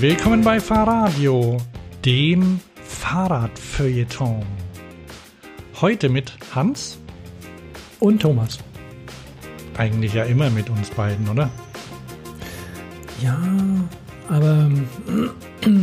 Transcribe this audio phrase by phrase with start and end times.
[0.00, 1.58] Willkommen bei Fahrradio,
[2.06, 4.46] dem Fahrradfeuilleton.
[5.78, 6.98] Heute mit Hans
[7.98, 8.60] und Thomas.
[9.76, 11.50] Eigentlich ja immer mit uns beiden, oder?
[13.22, 13.38] Ja,
[14.30, 14.70] aber
[15.66, 15.74] wir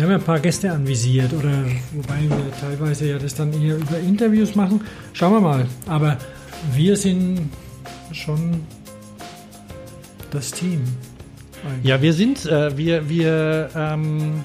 [0.00, 1.64] haben ja ein paar Gäste anvisiert, oder
[1.94, 4.82] wobei wir teilweise ja das dann eher über Interviews machen.
[5.14, 5.66] Schauen wir mal.
[5.88, 6.16] Aber
[6.74, 7.50] wir sind
[8.12, 8.60] schon
[10.30, 10.84] das Team.
[11.64, 11.84] Eigentlich.
[11.84, 14.44] Ja, wir sind, äh, wir, wir, ähm,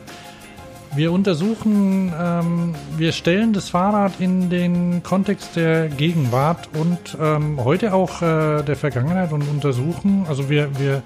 [0.95, 7.94] wir untersuchen, ähm, wir stellen das Fahrrad in den Kontext der Gegenwart und ähm, heute
[7.94, 11.02] auch äh, der Vergangenheit und untersuchen, also wir, wir,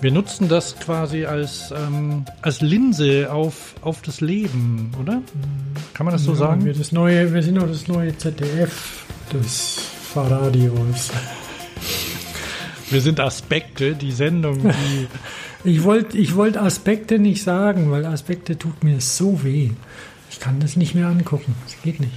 [0.00, 5.22] wir nutzen das quasi als, ähm, als Linse auf, auf das Leben, oder?
[5.92, 6.64] Kann man das so ja, sagen?
[6.64, 9.78] Wir, das neue, wir sind auch das neue ZDF des
[10.14, 11.10] Fahrradios.
[12.90, 15.06] Wir sind Aspekte, die Sendung, die.
[15.64, 19.70] ich wollte ich wollt Aspekte nicht sagen, weil Aspekte tut mir so weh.
[20.30, 21.54] Ich kann das nicht mehr angucken.
[21.64, 22.12] Das geht nicht.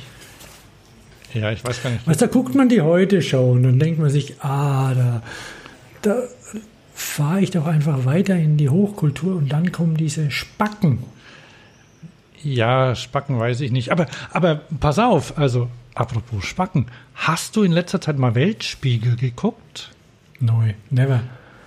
[1.33, 2.05] Ja, ich weiß gar nicht.
[2.07, 5.23] Was, da guckt man die heute Show und dann denkt man sich, ah, da,
[6.01, 6.23] da
[6.93, 10.99] fahre ich doch einfach weiter in die Hochkultur und dann kommen diese Spacken.
[12.43, 13.91] Ja, Spacken weiß ich nicht.
[13.91, 19.91] Aber, aber pass auf, also apropos Spacken, hast du in letzter Zeit mal Weltspiegel geguckt?
[20.41, 21.21] Neu, never.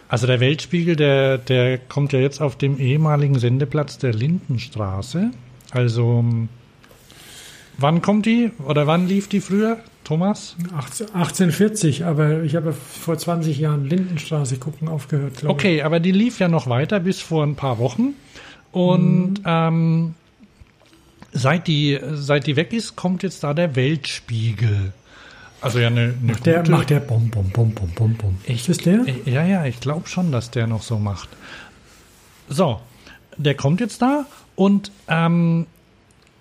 [0.09, 5.31] Also der Weltspiegel, der, der kommt ja jetzt auf dem ehemaligen Sendeplatz der Lindenstraße.
[5.71, 6.25] Also
[7.79, 10.57] wann kommt die oder wann lief die früher, Thomas?
[10.63, 15.43] 1840, aber ich habe vor 20 Jahren Lindenstraße gucken aufgehört.
[15.45, 15.85] Okay, ich.
[15.85, 18.15] aber die lief ja noch weiter bis vor ein paar Wochen.
[18.71, 19.45] Und mhm.
[19.47, 20.15] ähm,
[21.33, 24.93] seit, die, seit die weg ist, kommt jetzt da der Weltspiegel.
[25.65, 28.37] Also ja, eine, eine macht, der, macht der Bom, Bom, Bom, Bom, Bom, Bom.
[28.45, 29.05] Ich, ist der?
[29.25, 31.29] Ja, ja, ich glaube schon, dass der noch so macht.
[32.49, 32.81] So,
[33.39, 35.67] der kommt jetzt da und ähm,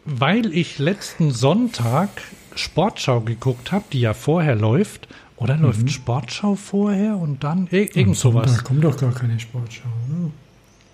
[0.03, 2.09] weil ich letzten Sonntag
[2.55, 5.63] Sportschau geguckt habe, die ja vorher läuft, oder mhm.
[5.63, 8.57] läuft Sportschau vorher und dann irgend sowas?
[8.57, 9.89] Da kommt doch gar keine Sportschau.
[10.09, 10.31] Ne?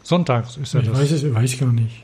[0.03, 0.99] Sonntags ist ja ich das.
[0.99, 2.03] Weiß es, weiß gar nicht.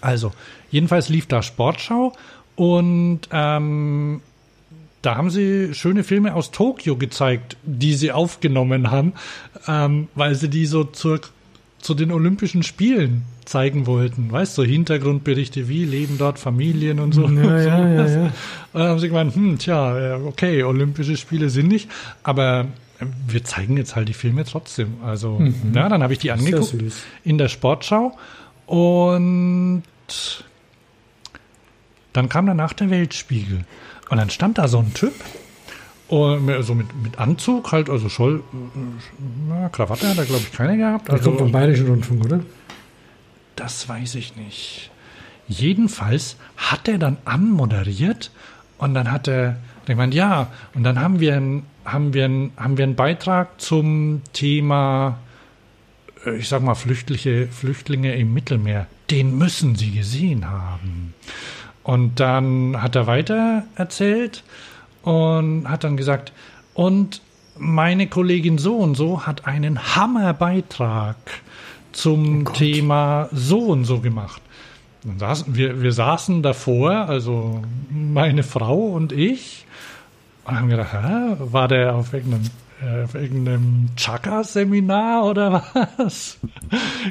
[0.00, 0.32] Also,
[0.70, 2.12] jedenfalls lief da Sportschau
[2.56, 4.20] und ähm,
[5.02, 9.14] da haben sie schöne Filme aus Tokio gezeigt, die sie aufgenommen haben,
[9.66, 11.20] ähm, weil sie die so zur,
[11.78, 14.30] zu den Olympischen Spielen zeigen wollten.
[14.30, 17.26] Weißt du, so Hintergrundberichte, wie leben dort Familien und so.
[17.26, 18.22] Ja, ja, ja, ja.
[18.24, 18.32] Und
[18.74, 21.90] dann haben sie gemeint, hm, tja, okay, Olympische Spiele sind nicht,
[22.22, 22.66] aber
[23.26, 24.96] wir zeigen jetzt halt die Filme trotzdem.
[25.02, 25.72] Also, mhm.
[25.74, 26.74] ja, dann habe ich die angeguckt
[27.24, 28.16] in der Sportschau
[28.66, 29.82] und
[32.12, 33.64] dann kam danach der Weltspiegel.
[34.10, 35.14] Und dann stand da so ein Typ,
[36.10, 38.42] also mit, mit Anzug, halt, also Scholl,
[39.48, 41.06] na, Krawatte hat er, glaube ich, keine gehabt.
[41.06, 42.40] Der also, kommt vom Bayerischen Rundfunk, oder?
[43.54, 44.90] Das weiß ich nicht.
[45.46, 48.32] Jedenfalls hat er dann anmoderiert
[48.78, 52.52] und dann hat er, ich meine, ja, und dann haben wir, ein, haben, wir ein,
[52.56, 55.18] haben wir einen Beitrag zum Thema,
[56.26, 58.86] äh, ich sag mal, Flüchtliche, Flüchtlinge im Mittelmeer.
[59.10, 61.14] Den müssen Sie gesehen haben.
[61.82, 64.44] Und dann hat er weiter erzählt
[65.02, 66.32] und hat dann gesagt,
[66.74, 67.22] und
[67.56, 71.16] meine Kollegin so und so hat einen Hammerbeitrag
[71.92, 74.42] zum oh Thema so und so gemacht.
[75.18, 79.66] Saßen, wir, wir saßen davor, also meine Frau und ich,
[80.50, 82.50] und haben gedacht, hä, war der auf irgendeinem
[82.82, 85.64] äh, auf irgendeinem Chakra-Seminar oder
[85.98, 86.38] was?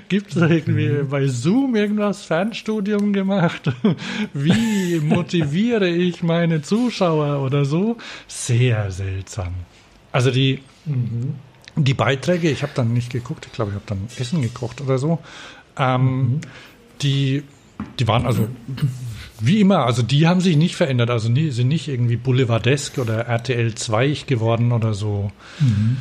[0.07, 1.09] Gibt es irgendwie mhm.
[1.09, 3.71] bei Zoom irgendwas Fernstudium gemacht?
[4.33, 7.97] Wie motiviere ich meine Zuschauer oder so?
[8.27, 9.53] Sehr seltsam.
[10.11, 11.35] Also die, mhm.
[11.75, 14.97] die Beiträge, ich habe dann nicht geguckt, ich glaube, ich habe dann Essen gekocht oder
[14.97, 15.19] so.
[15.77, 16.41] Ähm, mhm.
[17.03, 17.43] die,
[17.99, 18.47] die waren also
[19.41, 23.27] wie immer, also die haben sich nicht verändert, also die sind nicht irgendwie Boulevardesk oder
[23.27, 25.31] RTL 2 geworden oder so.
[25.59, 25.97] Mhm.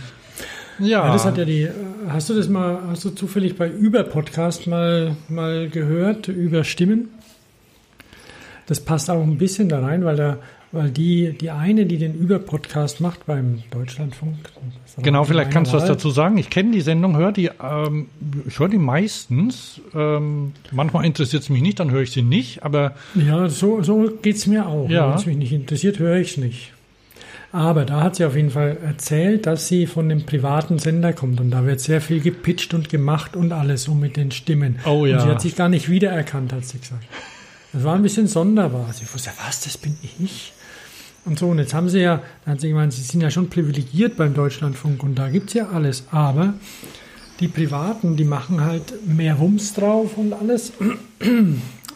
[0.78, 1.06] Ja.
[1.06, 1.12] ja.
[1.12, 1.68] Das hat ja die.
[2.08, 7.08] Hast du das mal, hast du zufällig bei Über Podcast mal, mal gehört, über Stimmen?
[8.66, 10.38] Das passt auch ein bisschen da rein, weil da
[10.70, 14.36] weil die, die eine, die den Über-Podcast macht beim Deutschlandfunk.
[14.98, 16.36] Genau, vielleicht kannst du was dazu sagen.
[16.36, 18.08] Ich kenne die Sendung, höre die, ähm,
[18.46, 19.80] ich höre die meistens.
[19.94, 22.92] Ähm, manchmal interessiert es mich nicht, dann höre ich sie nicht, aber.
[23.14, 24.88] Ja, so, so geht es mir auch.
[24.90, 25.08] Ja.
[25.08, 26.72] Wenn es mich nicht interessiert, höre ich es nicht.
[27.50, 31.40] Aber da hat sie auf jeden Fall erzählt, dass sie von einem privaten Sender kommt
[31.40, 34.80] und da wird sehr viel gepitcht und gemacht und alles so mit den Stimmen.
[34.84, 35.16] Oh ja.
[35.16, 37.04] Und sie hat sich gar nicht wiedererkannt, hat sie gesagt.
[37.72, 38.92] Das war ein bisschen sonderbar.
[38.92, 40.52] Sie wusste, was, das bin ich?
[41.24, 41.48] Und so.
[41.48, 44.34] Und jetzt haben sie ja, da hat sie gemeint, sie sind ja schon privilegiert beim
[44.34, 46.04] Deutschlandfunk und da gibt es ja alles.
[46.10, 46.54] Aber
[47.40, 50.72] die Privaten, die machen halt mehr Wumms drauf und alles.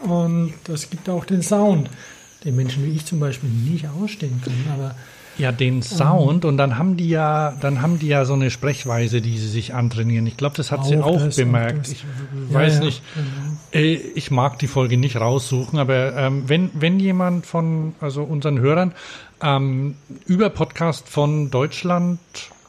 [0.00, 1.88] Und das gibt auch den Sound,
[2.44, 4.66] den Menschen wie ich zum Beispiel nicht ausstehen können.
[4.72, 4.94] Aber
[5.38, 9.20] ja, den Sound und dann haben die ja, dann haben die ja so eine Sprechweise,
[9.20, 10.26] die sie sich antrainieren.
[10.26, 11.88] Ich glaube, das hat auch sie auch bemerkt.
[11.88, 12.04] Ich
[12.50, 13.02] ja, weiß ja, nicht.
[13.72, 18.58] Äh, ich mag die Folge nicht raussuchen, aber ähm, wenn wenn jemand von also unseren
[18.58, 18.92] Hörern
[19.42, 19.96] ähm,
[20.26, 22.20] über Podcast von Deutschland,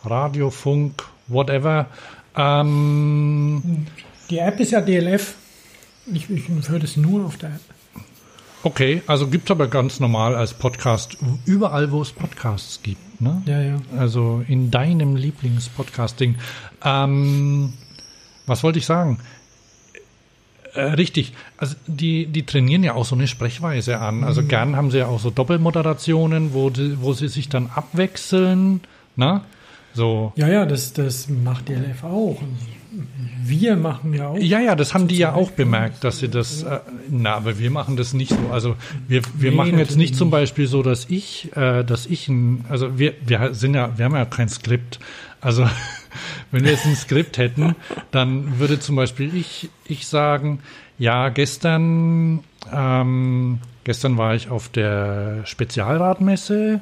[0.04, 1.88] Radio, Funk, whatever.
[2.36, 3.88] Ähm,
[4.30, 5.36] die App ist ja DLF.
[6.12, 7.62] Ich, ich höre das nur auf der App.
[8.64, 13.20] Okay, also gibt es aber ganz normal als Podcast überall, wo es Podcasts gibt.
[13.20, 13.42] Ne?
[13.46, 13.82] Ja, ja.
[13.98, 16.36] Also in deinem Lieblingspodcasting.
[16.84, 17.74] Ähm,
[18.46, 19.20] was wollte ich sagen?
[20.74, 24.24] Äh, richtig, also die, die trainieren ja auch so eine Sprechweise an.
[24.24, 24.48] Also mhm.
[24.48, 28.80] gern haben sie ja auch so Doppelmoderationen, wo, die, wo sie sich dann abwechseln.
[29.18, 29.42] Ne?
[29.94, 30.32] So.
[30.36, 32.42] Ja, ja, das, das macht die LF auch.
[33.44, 34.38] Wir machen ja auch.
[34.38, 36.64] Ja, ja, das haben die ja auch bemerkt, dass sie das.
[36.64, 36.80] Äh,
[37.10, 38.52] na, aber wir machen das nicht so.
[38.52, 38.76] Also
[39.08, 42.66] wir, wir nee, machen jetzt nicht zum Beispiel so, dass ich, äh, dass ich ein,
[42.70, 45.00] also wir, wir sind ja, wir haben ja kein Skript.
[45.42, 45.68] Also
[46.52, 47.76] wenn wir jetzt ein Skript hätten,
[48.12, 50.60] dann würde zum Beispiel ich, ich sagen,
[51.00, 56.80] ja, gestern, ähm, gestern war ich auf der Spezialradmesse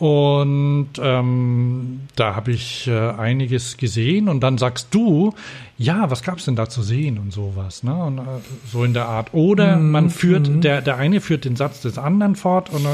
[0.00, 5.34] und ähm, da habe ich äh, einiges gesehen und dann sagst du,
[5.76, 7.94] ja, was gab es denn da zu sehen und sowas, ne?
[7.94, 8.22] Und, äh,
[8.66, 9.34] so in der Art.
[9.34, 10.62] Oder mm, man führt, mm.
[10.62, 12.88] der, der eine führt den Satz des anderen fort und äh,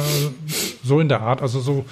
[0.83, 1.85] so in der Art, also so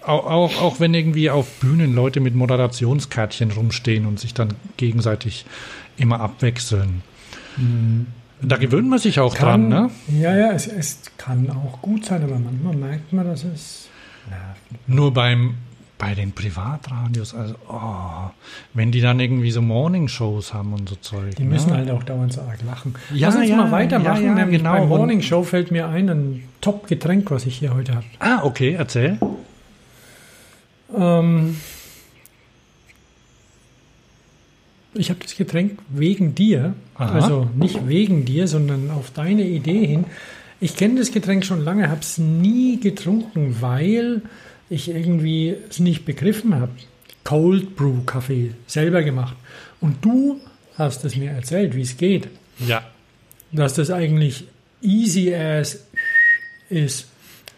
[0.00, 5.44] auch, auch, auch wenn irgendwie auf Bühnen Leute mit Moderationskärtchen rumstehen und sich dann gegenseitig
[5.96, 7.02] immer abwechseln.
[7.56, 8.02] Mm.
[8.42, 10.20] Da gewöhnt man sich auch kann, dran, ne?
[10.20, 13.88] Ja, ja, es, es kann auch gut sein, aber manchmal merkt man, dass es
[14.86, 15.54] nur beim
[16.02, 18.30] bei den Privatradios, also oh,
[18.74, 21.36] wenn die dann irgendwie so Morningshows haben und so Zeug.
[21.36, 21.76] Die müssen ne?
[21.76, 22.96] halt auch dauernd so arg lachen.
[23.14, 24.24] Ja, Lass uns ja, mal weitermachen.
[24.24, 24.72] Ja, ja, genau.
[24.72, 28.04] Bei Morningshow fällt mir ein, ein Top-Getränk, was ich hier heute habe.
[28.18, 29.16] Ah, okay, erzähl.
[30.92, 31.56] Ähm,
[34.94, 37.14] ich habe das Getränk wegen dir, Aha.
[37.14, 40.04] also nicht wegen dir, sondern auf deine Idee hin.
[40.62, 44.22] Ich kenne das Getränk schon lange, habe es nie getrunken, weil
[44.70, 46.70] ich irgendwie es nicht begriffen habe.
[47.24, 49.34] Cold Brew Kaffee, selber gemacht.
[49.80, 50.40] Und du
[50.78, 52.28] hast es mir erzählt, wie es geht.
[52.64, 52.84] Ja.
[53.50, 54.44] Dass das eigentlich
[54.80, 55.84] easy as
[56.70, 57.08] ist.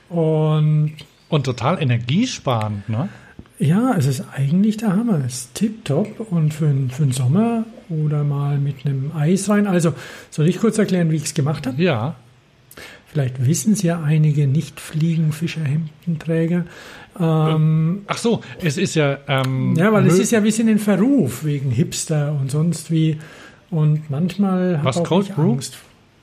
[0.08, 0.94] Und,
[1.28, 3.10] und total energiesparend, ne?
[3.58, 5.22] Ja, es ist eigentlich der Hammer.
[5.26, 9.66] Es ist tipptopp und für, für den Sommer oder mal mit einem Eis rein.
[9.66, 9.92] Also,
[10.30, 11.82] soll ich kurz erklären, wie ich es gemacht habe?
[11.82, 12.16] Ja.
[13.14, 16.64] Vielleicht wissen es ja einige Nicht-Fliegenfischer-Hemdenträger.
[17.20, 19.18] Ähm, Ach so, es ist ja.
[19.28, 23.20] Ähm, ja, weil es ist ja ein bisschen in Verruf wegen Hipster und sonst wie.
[23.70, 25.52] Und manchmal habe auch Cold ich Brew?
[25.52, 25.78] Angst.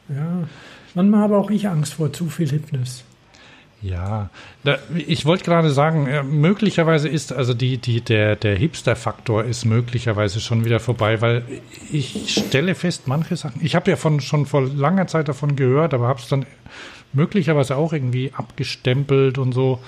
[0.10, 0.50] Ja,
[0.94, 3.06] manchmal habe auch ich Angst vor zu viel Hipness.
[3.82, 4.30] Ja,
[4.64, 9.66] da, ich wollte gerade sagen, äh, möglicherweise ist also die, die, der, der Hipster-Faktor ist
[9.66, 11.44] möglicherweise schon wieder vorbei, weil
[11.92, 15.96] ich stelle fest, manche Sachen, ich habe ja von, schon vor langer Zeit davon gehört,
[15.96, 16.46] aber habe es dann
[17.14, 19.80] möglicherweise auch irgendwie abgestempelt und so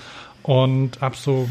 [0.42, 1.48] und habe so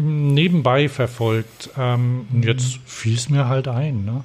[0.00, 1.70] nebenbei verfolgt.
[1.78, 4.04] Ähm, und jetzt fiel es mir halt ein.
[4.04, 4.24] Ne?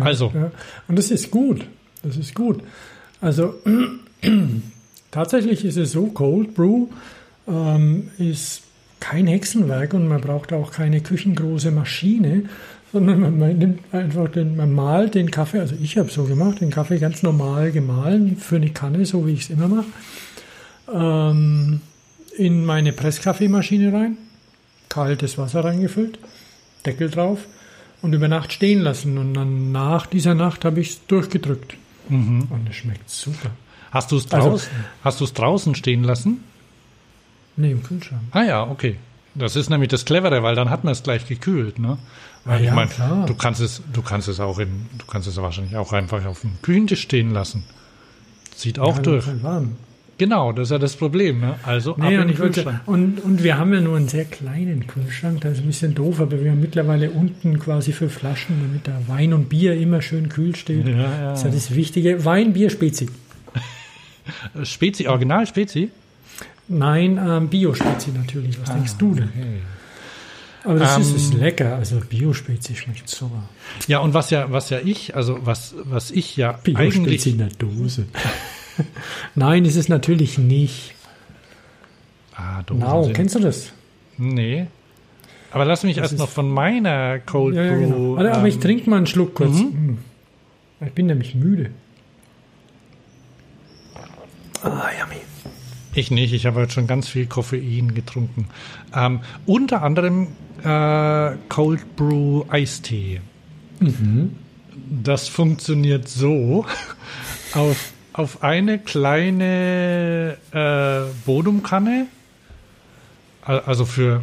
[0.00, 0.32] Also.
[0.34, 0.50] Ja,
[0.86, 1.66] und das ist gut.
[2.02, 2.62] Das ist gut.
[3.20, 3.54] Also
[5.10, 6.88] Tatsächlich ist es so, Cold Brew
[7.46, 8.62] ähm, ist
[9.00, 12.44] kein Hexenwerk und man braucht auch keine küchengroße Maschine,
[12.92, 16.70] sondern man nimmt einfach den, man malt den Kaffee, also ich habe so gemacht, den
[16.70, 19.86] Kaffee ganz normal gemahlen für eine Kanne, so wie ich es immer mache,
[20.92, 21.80] ähm,
[22.36, 24.18] in meine Presskaffeemaschine rein,
[24.88, 26.18] kaltes Wasser reingefüllt,
[26.86, 27.40] Deckel drauf
[28.00, 31.74] und über Nacht stehen lassen und dann nach dieser Nacht habe ich es durchgedrückt.
[32.08, 32.46] Mhm.
[32.50, 33.50] Und es schmeckt super.
[33.90, 34.68] Hast du es draußen,
[35.02, 36.44] also, draußen stehen lassen?
[37.56, 38.22] Nee, im Kühlschrank.
[38.32, 38.96] Ah ja, okay.
[39.34, 41.98] Das ist nämlich das Clevere, weil dann hat man es gleich gekühlt, ne?
[42.44, 45.36] Weil ah, ich meine, du kannst es, du kannst es auch in, du kannst es
[45.36, 47.64] wahrscheinlich auch einfach auf dem Küchentisch stehen lassen.
[48.54, 49.26] Zieht auch ja, durch.
[49.42, 49.76] Warm.
[50.18, 51.54] Genau, das ist ja das Problem, ne?
[51.62, 52.80] Also nee, ab in den Kühlschrank.
[52.86, 56.20] und, und wir haben ja nur einen sehr kleinen Kühlschrank, das ist ein bisschen doof,
[56.20, 60.28] aber wir haben mittlerweile unten quasi für Flaschen, damit da Wein und Bier immer schön
[60.28, 60.88] kühl steht.
[60.88, 61.30] Ja, ja.
[61.30, 62.24] Das ist ja das Wichtige.
[62.24, 63.08] Wein, Bier, Spezi.
[64.62, 65.90] Spezi, Original Spezi?
[66.68, 68.60] Nein, ähm, Bio-Spezi natürlich.
[68.60, 69.28] Was ah, denkst du denn?
[69.28, 69.58] Okay.
[70.64, 71.76] Aber das ähm, ist, ist, lecker.
[71.76, 73.48] Also Bio-Spezi schmeckt super.
[73.86, 77.48] Ja, und was ja, was ja ich, also was, was ich ja eigentlich in der
[77.48, 78.06] Dose.
[79.34, 80.94] Nein, ist es natürlich nicht.
[82.34, 83.72] Ah, Dosen Genau, kennst du das?
[84.18, 84.66] Nee.
[85.50, 88.16] Aber lass mich erst noch von meiner Cold ja, ja, genau.
[88.16, 88.18] Brew.
[88.18, 89.56] Aber ich ähm, trinke mal einen Schluck kurz.
[89.56, 89.72] Mhm.
[89.72, 89.98] Hm.
[90.86, 91.70] Ich bin nämlich müde.
[94.62, 95.20] Ah, yummy.
[95.94, 98.48] Ich nicht, ich habe heute schon ganz viel Koffein getrunken.
[98.94, 100.28] Ähm, unter anderem
[100.62, 103.20] äh, Cold Brew Eistee.
[105.02, 106.66] Das funktioniert so.
[107.54, 112.06] Auf, auf eine kleine äh, Bodumkanne,
[113.42, 114.22] al- also für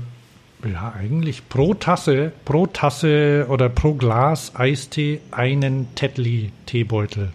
[0.65, 7.31] ja eigentlich pro Tasse, pro Tasse oder pro Glas Eistee einen Tetley Teebeutel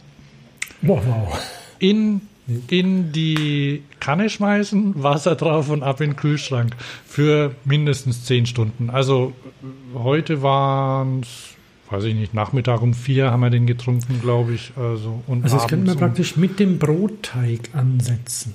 [0.82, 1.38] Wow, wow.
[1.78, 2.22] in,
[2.68, 6.74] in die Kanne schmeißen, Wasser drauf und ab in den Kühlschrank
[7.06, 8.90] für mindestens zehn Stunden.
[8.90, 9.32] Also
[9.94, 11.54] heute waren es,
[11.90, 14.72] weiß ich nicht, Nachmittag um vier haben wir den getrunken, glaube ich.
[14.76, 18.54] Also, und Also das könnte man praktisch mit dem Brotteig ansetzen.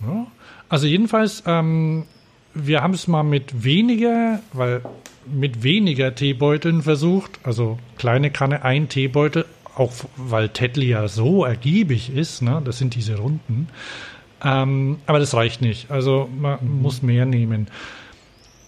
[0.00, 0.26] Ja.
[0.68, 2.04] Also jedenfalls, ähm,
[2.54, 4.82] wir haben es mal mit weniger, weil
[5.26, 9.44] mit weniger Teebeuteln versucht, also kleine Kanne, ein Teebeutel,
[9.76, 12.62] auch weil Tetley ja so ergiebig ist, ne?
[12.64, 13.68] das sind diese Runden.
[14.42, 15.90] Ähm, aber das reicht nicht.
[15.90, 17.68] Also man muss mehr nehmen.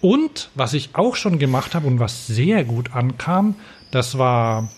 [0.00, 3.56] Und was ich auch schon gemacht habe und was sehr gut ankam,
[3.90, 4.70] das war,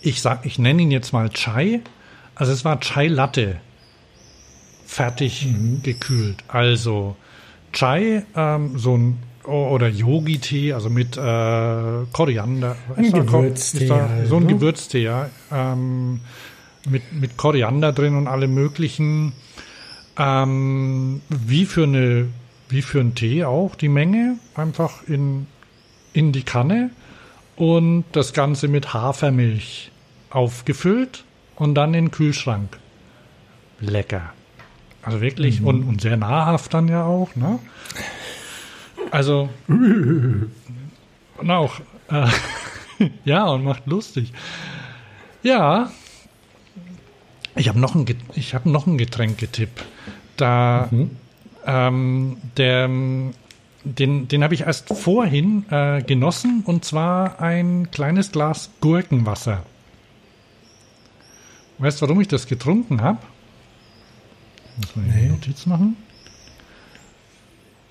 [0.00, 1.80] ich sag, ich nenne ihn jetzt mal Chai.
[2.34, 3.60] Also es war Chai Latte
[4.86, 5.46] fertig
[5.82, 6.44] gekühlt.
[6.48, 7.16] Also
[7.72, 11.20] Chai, ähm, so ein oder Yogi-Tee, also mit äh,
[12.12, 12.76] Koriander.
[12.96, 14.54] Ein Gewürztee da halt, so ein ne?
[14.54, 15.30] Gewürztee, ja.
[15.50, 16.20] Ähm,
[16.88, 19.32] mit, mit Koriander drin und allem möglichen.
[20.18, 22.28] Ähm, wie für eine,
[22.68, 24.38] wie für einen Tee auch die Menge.
[24.54, 25.46] Einfach in,
[26.12, 26.90] in die Kanne
[27.56, 29.90] und das Ganze mit Hafermilch
[30.30, 31.24] aufgefüllt
[31.56, 32.78] und dann in den Kühlschrank.
[33.80, 34.32] Lecker.
[35.02, 35.66] Also wirklich Mhm.
[35.66, 37.58] und, und sehr nahrhaft dann ja auch, ne?
[39.12, 42.26] Also und auch äh,
[43.24, 44.32] ja und macht lustig.
[45.42, 45.90] Ja,
[47.54, 49.68] ich habe noch ein Get- ich habe noch ein Getränketipp.
[50.36, 50.88] Da
[51.66, 52.88] ähm, der
[53.84, 59.62] den, den habe ich erst vorhin äh, genossen und zwar ein kleines Glas Gurkenwasser.
[61.78, 63.18] Weißt du, warum ich das getrunken habe?
[64.78, 65.20] Muss man hier Nee.
[65.24, 65.96] eine Notiz machen?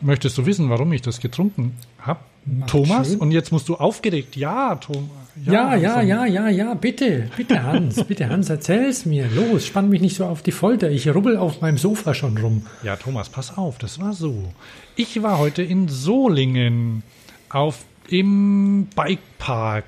[0.02, 2.20] Möchtest du wissen, warum ich das getrunken habe?
[2.68, 3.10] Thomas?
[3.10, 3.20] schön.
[3.20, 4.36] Und jetzt musst du aufgeregt.
[4.36, 5.10] Ja, Thomas.
[5.46, 9.30] Ja, ja, ja, ja, ja, bitte, bitte Hans, bitte Hans, erzähl's mir.
[9.34, 10.90] Los, spann mich nicht so auf die Folter.
[10.90, 12.66] Ich rubbel auf meinem Sofa schon rum.
[12.84, 14.52] Ja, Thomas, pass auf, das war so.
[14.96, 17.04] Ich war heute in Solingen
[17.50, 19.86] auf im Bikepark.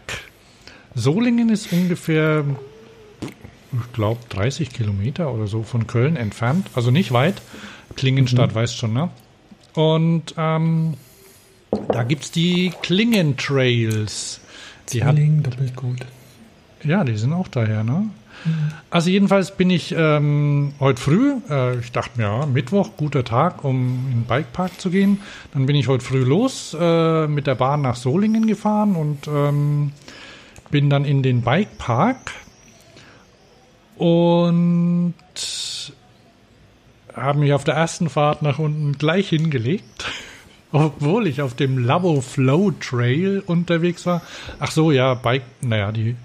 [0.96, 2.46] Solingen ist ungefähr,
[3.22, 6.68] ich glaube, 30 Kilometer oder so von Köln entfernt.
[6.76, 7.42] Also nicht weit.
[7.96, 9.10] Klingenstadt, weißt schon, ne?
[9.74, 10.96] Und ähm,
[11.90, 14.42] da gibt es die Klingentrails.
[14.92, 16.00] Die hat Zwilling, doppelt gut.
[16.84, 18.10] ja, die sind auch daher, ne?
[18.90, 23.64] Also jedenfalls bin ich ähm, heute früh, äh, ich dachte mir, ja, Mittwoch, guter Tag,
[23.64, 25.22] um in den Bikepark zu gehen.
[25.54, 29.94] Dann bin ich heute früh los äh, mit der Bahn nach Solingen gefahren und ähm,
[30.72, 32.32] bin dann in den Bikepark
[33.98, 35.14] und
[37.16, 40.06] habe mich auf der ersten Fahrt nach unten gleich hingelegt,
[40.72, 44.22] obwohl ich auf dem Labo Flow Trail unterwegs war.
[44.60, 46.16] Ach so, ja, Bike, naja, die,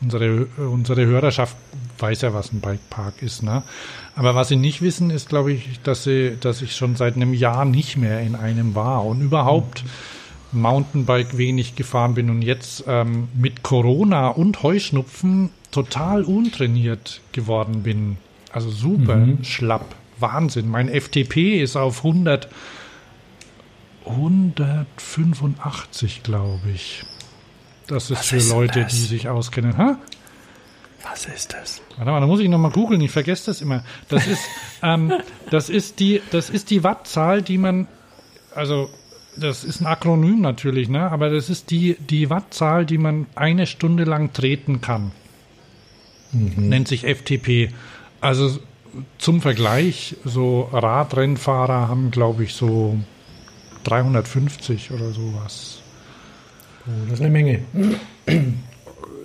[0.00, 1.56] unsere, unsere Hörerschaft
[1.98, 3.62] weiß ja, was ein Bikepark ist, ne?
[4.14, 7.32] Aber was sie nicht wissen, ist, glaube ich, dass sie, dass ich schon seit einem
[7.32, 9.84] Jahr nicht mehr in einem war und überhaupt
[10.52, 18.18] Mountainbike wenig gefahren bin und jetzt ähm, mit Corona und Heuschnupfen total untrainiert geworden bin.
[18.52, 19.94] Also super schlapp.
[20.22, 20.68] Wahnsinn.
[20.68, 22.48] Mein FTP ist auf 100,
[24.06, 27.04] 185, glaube ich.
[27.86, 28.92] Das ist Was für ist Leute, das?
[28.92, 29.76] die sich auskennen.
[29.76, 29.98] Ha?
[31.02, 31.82] Was ist das?
[31.96, 33.84] Warte mal, da muss ich nochmal googeln, ich vergesse das immer.
[34.08, 34.42] Das ist,
[34.82, 35.12] ähm,
[35.50, 37.88] das ist die, das ist die Wattzahl, die man,
[38.54, 38.88] also
[39.36, 41.10] das ist ein Akronym natürlich, ne?
[41.10, 45.12] Aber das ist die, die Wattzahl, die man eine Stunde lang treten kann.
[46.32, 47.70] Nennt sich FTP.
[48.20, 48.58] Also
[49.18, 52.98] zum Vergleich, so Radrennfahrer haben, glaube ich, so
[53.84, 55.80] 350 oder sowas.
[56.86, 57.60] Oh, das ist eine Menge.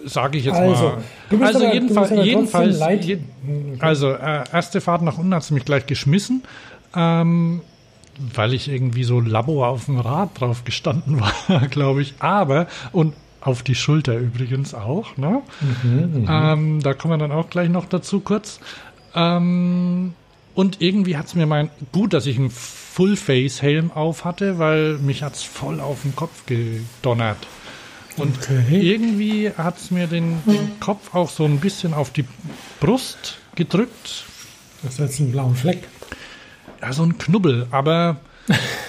[0.06, 0.94] Sage ich jetzt Also,
[1.32, 1.44] mal.
[1.48, 3.18] also aber- jedenfalls, jedenfalls, je,
[3.80, 6.44] also äh, erste Fahrt nach unten hat sie mich gleich geschmissen,
[6.96, 7.62] ähm,
[8.34, 11.20] weil ich irgendwie so Labor auf dem Rad drauf gestanden
[11.50, 12.14] war, glaube ich.
[12.20, 15.18] Aber und auf die Schulter übrigens auch.
[15.18, 15.42] Ne?
[15.84, 18.60] Mhm, ähm, da kommen wir dann auch gleich noch dazu kurz.
[19.18, 20.14] Ähm,
[20.54, 25.24] Und irgendwie hat es mir mein, gut, dass ich einen Full-Face-Helm auf hatte, weil mich
[25.24, 27.38] hat es voll auf den Kopf gedonnert.
[28.18, 28.80] Und okay.
[28.82, 32.26] irgendwie hat es mir den, den, Kopf auch so ein bisschen auf die
[32.80, 34.26] Brust gedrückt.
[34.82, 35.88] Das ist jetzt ein blauen Fleck.
[36.82, 38.18] Ja, so ein Knubbel, aber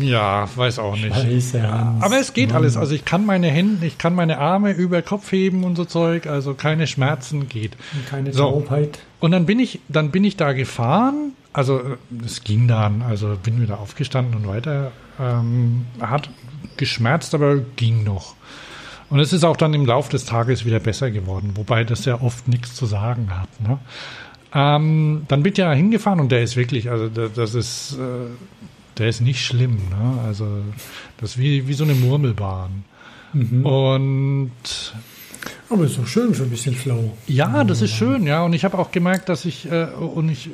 [0.00, 1.14] ja, weiß auch nicht.
[1.14, 1.62] Scheiße,
[2.00, 2.76] aber es geht alles.
[2.76, 6.26] Also ich kann meine Hände, ich kann meine Arme über Kopf heben und so Zeug,
[6.26, 7.76] also keine Schmerzen geht.
[7.94, 8.96] Und keine Taubheit.
[8.96, 9.26] So.
[9.26, 11.32] Und dann bin ich, dann bin ich da gefahren.
[11.52, 11.80] Also
[12.24, 14.92] es ging dann, also bin wieder aufgestanden und weiter.
[15.18, 16.28] Ähm, hat
[16.76, 18.34] geschmerzt, aber ging noch.
[19.08, 22.20] Und es ist auch dann im Laufe des Tages wieder besser geworden, wobei das ja
[22.20, 23.48] oft nichts zu sagen hat.
[23.60, 23.78] Ne?
[24.52, 28.30] Ähm, dann bin ich ja hingefahren und der ist wirklich, also das ist, äh,
[28.98, 29.76] der ist nicht schlimm.
[29.90, 30.20] Ne?
[30.24, 30.46] Also
[31.18, 32.84] das ist wie, wie so eine Murmelbahn.
[33.32, 33.66] Mhm.
[33.66, 34.94] Und
[35.68, 37.16] aber ist doch schön für ein bisschen Flow.
[37.26, 38.44] Ja, das ist schön, ja.
[38.44, 40.50] Und ich habe auch gemerkt, dass ich äh, und ich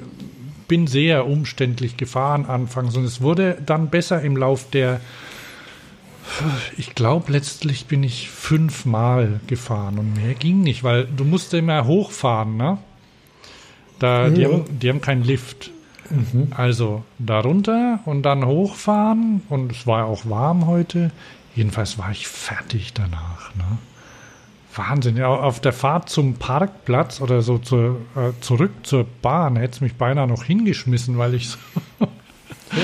[0.68, 5.00] bin sehr umständlich gefahren anfangs und es wurde dann besser im Lauf der
[6.78, 11.86] ich glaube, letztlich bin ich fünfmal gefahren und mehr ging nicht, weil du musst immer
[11.86, 12.78] hochfahren, ne?
[13.98, 14.30] Da, ja.
[14.30, 15.70] die, haben, die haben keinen Lift.
[16.10, 16.48] Mhm.
[16.56, 21.10] Also da runter und dann hochfahren und es war auch warm heute.
[21.54, 23.54] Jedenfalls war ich fertig danach.
[23.54, 23.78] Ne?
[24.74, 25.16] Wahnsinn.
[25.16, 29.80] Ja, auf der Fahrt zum Parkplatz oder so zur, äh, zurück zur Bahn hätte es
[29.80, 31.58] mich beinahe noch hingeschmissen, weil ich so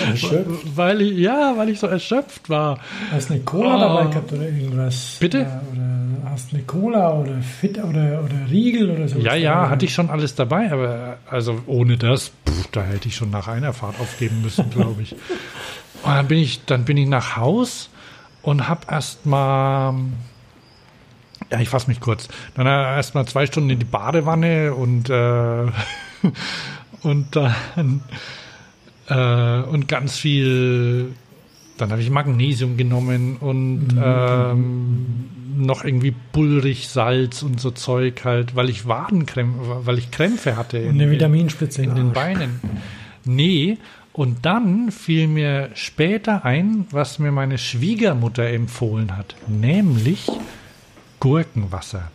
[0.06, 0.76] Erschöpft.
[0.76, 2.78] Weil ich, ja, weil ich so erschöpft war.
[3.10, 3.80] Hast du eine Cola oh.
[3.80, 5.16] dabei gehabt oder irgendwas?
[5.20, 5.40] Bitte?
[5.72, 9.18] Oder hast du eine Cola oder Fit oder, oder Riegel oder so?
[9.18, 13.16] Ja, ja, hatte ich schon alles dabei, aber also ohne das, pff, da hätte ich
[13.16, 15.12] schon nach einer Fahrt aufgeben müssen, glaube ich.
[16.02, 17.90] Und dann bin ich, dann bin ich nach Haus
[18.42, 19.94] und habe erst mal
[21.50, 22.28] ja, ich fasse mich kurz.
[22.54, 25.66] Dann erst mal zwei Stunden in die Badewanne und äh,
[27.02, 28.02] und dann
[29.08, 31.12] äh, und ganz viel,
[31.76, 34.02] dann habe ich Magnesium genommen und mhm.
[34.02, 35.06] ähm,
[35.56, 40.82] noch irgendwie Bullrich, Salz und so Zeug halt, weil ich Wadenkrämpfe, weil ich Krämpfe hatte.
[40.82, 42.60] Und eine Vitaminspitze in den Beinen.
[43.24, 43.78] Nee,
[44.12, 50.26] und dann fiel mir später ein, was mir meine Schwiegermutter empfohlen hat, nämlich
[51.20, 52.10] Gurkenwasser.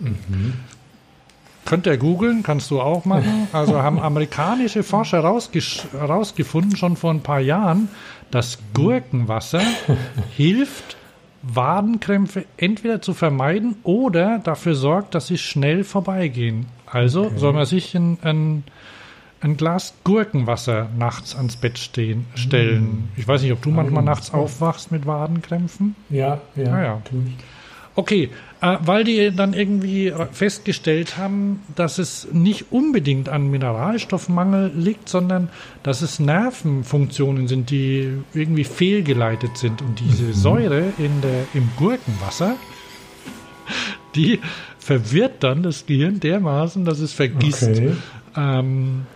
[0.00, 0.54] Mhm.
[1.64, 3.48] Könnt ihr googeln, kannst du auch machen.
[3.52, 7.88] Also haben amerikanische Forscher herausgefunden, schon vor ein paar Jahren,
[8.30, 9.62] dass Gurkenwasser
[10.36, 10.96] hilft,
[11.42, 16.66] Wadenkrämpfe entweder zu vermeiden oder dafür sorgt, dass sie schnell vorbeigehen.
[16.86, 17.38] Also okay.
[17.38, 18.64] soll man sich ein, ein,
[19.40, 22.84] ein, Glas Gurkenwasser nachts ans Bett stehen, stellen.
[22.84, 23.08] Mm.
[23.16, 25.94] Ich weiß nicht, ob du manchmal nachts aufwachst mit Wadenkrämpfen.
[26.08, 27.02] Ja, ja, ah, ja.
[27.96, 28.30] Okay,
[28.60, 35.48] äh, weil die dann irgendwie festgestellt haben, dass es nicht unbedingt an Mineralstoffmangel liegt, sondern
[35.84, 39.80] dass es Nervenfunktionen sind, die irgendwie fehlgeleitet sind.
[39.80, 40.32] Und diese mhm.
[40.32, 42.56] Säure in der, im Gurkenwasser,
[44.16, 44.40] die
[44.78, 47.92] verwirrt dann das Gehirn dermaßen, dass es vergisst, okay.
[48.36, 49.06] ähm,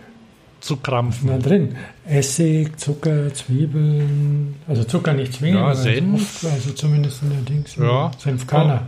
[0.59, 1.29] zu krampfen.
[1.29, 1.75] Da drin.
[2.05, 6.43] Essig, Zucker, Zwiebeln, also Zucker nicht zwingend, ja, Senf.
[6.43, 7.75] Oft, also zumindest in der Dings.
[7.75, 8.11] Ja.
[8.17, 8.83] Senfkörner.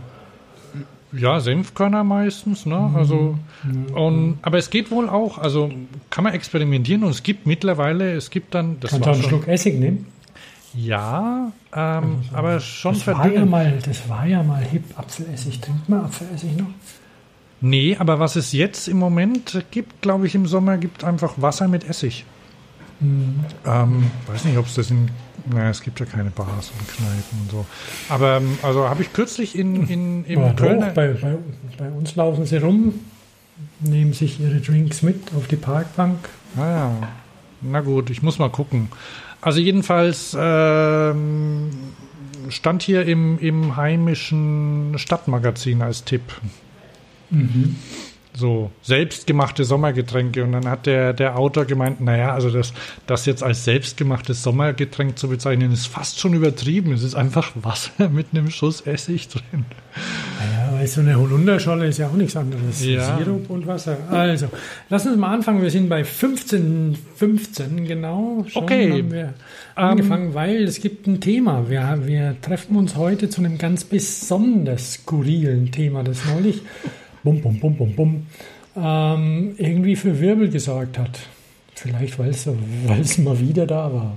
[1.12, 2.76] Ja, Senfkörner meistens, ne?
[2.78, 2.96] Mhm.
[2.96, 3.38] Also,
[3.94, 5.70] und, aber es geht wohl auch, also
[6.08, 8.80] kann man experimentieren und es gibt mittlerweile, es gibt dann.
[8.80, 10.06] Das Kannst du einen Schluck Essig nehmen?
[10.74, 13.34] Ja, ähm, also, aber schon das verdünnt.
[13.34, 15.60] War ja mal, das war ja mal hip, Apfelessig.
[15.60, 16.68] Trinkt man Apfelessig noch?
[17.62, 21.68] Nee, aber was es jetzt im Moment gibt, glaube ich, im Sommer, gibt einfach Wasser
[21.68, 22.24] mit Essig.
[23.00, 23.44] Mhm.
[23.64, 25.08] Ähm, weiß nicht, ob es das in.
[25.50, 27.66] Naja, es gibt ja keine Bars und Kneipen und so.
[28.08, 30.88] Aber ähm, also habe ich kürzlich in, in, im ja, Kölner.
[30.88, 31.36] Doch, bei, bei,
[31.78, 32.94] bei, uns laufen sie rum,
[33.80, 36.18] nehmen sich ihre Drinks mit auf die Parkbank.
[36.54, 37.08] Naja, ah
[37.62, 38.88] na gut, ich muss mal gucken.
[39.40, 41.70] Also jedenfalls ähm,
[42.48, 46.22] stand hier im, im heimischen Stadtmagazin als Tipp.
[47.32, 47.76] Mhm.
[48.34, 50.42] So selbstgemachte Sommergetränke.
[50.42, 52.72] Und dann hat der, der Autor gemeint, naja, also das,
[53.06, 56.92] das jetzt als selbstgemachtes Sommergetränk zu bezeichnen, ist fast schon übertrieben.
[56.92, 59.66] Es ist einfach Wasser mit einem Schuss Essig drin.
[60.38, 62.82] Naja, weil so eine Holunderscholle ist ja auch nichts anderes.
[62.82, 63.18] Ja.
[63.18, 63.98] Sirup und Wasser.
[64.10, 64.48] Also,
[64.88, 65.60] lass uns mal anfangen.
[65.60, 68.46] Wir sind bei 15, 15 genau.
[68.48, 68.92] Schon okay.
[68.92, 69.34] haben wir
[69.74, 71.68] angefangen, um, weil es gibt ein Thema.
[71.68, 76.62] Wir, wir treffen uns heute zu einem ganz besonders skurrilen Thema, das neulich
[77.22, 78.26] bum, bum, bum, bum, bum,
[78.76, 81.20] ähm, irgendwie für Wirbel gesorgt hat.
[81.74, 84.16] Vielleicht, weil es mal wieder da war.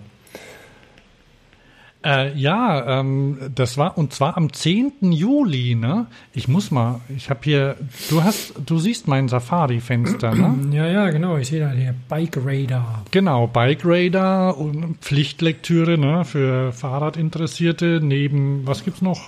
[2.06, 5.12] Äh, ja, ähm, das war und zwar am 10.
[5.12, 6.06] Juli, ne?
[6.34, 7.78] Ich muss mal, ich habe hier,
[8.12, 10.56] du hast, du siehst mein Safari-Fenster, ne?
[10.72, 13.04] Ja, ja, genau, ich sehe da hier Bike Radar.
[13.10, 16.26] Genau, Bike Radar und Pflichtlektüre, ne?
[16.26, 18.00] Für Fahrradinteressierte.
[18.04, 19.28] Neben, was gibt's noch?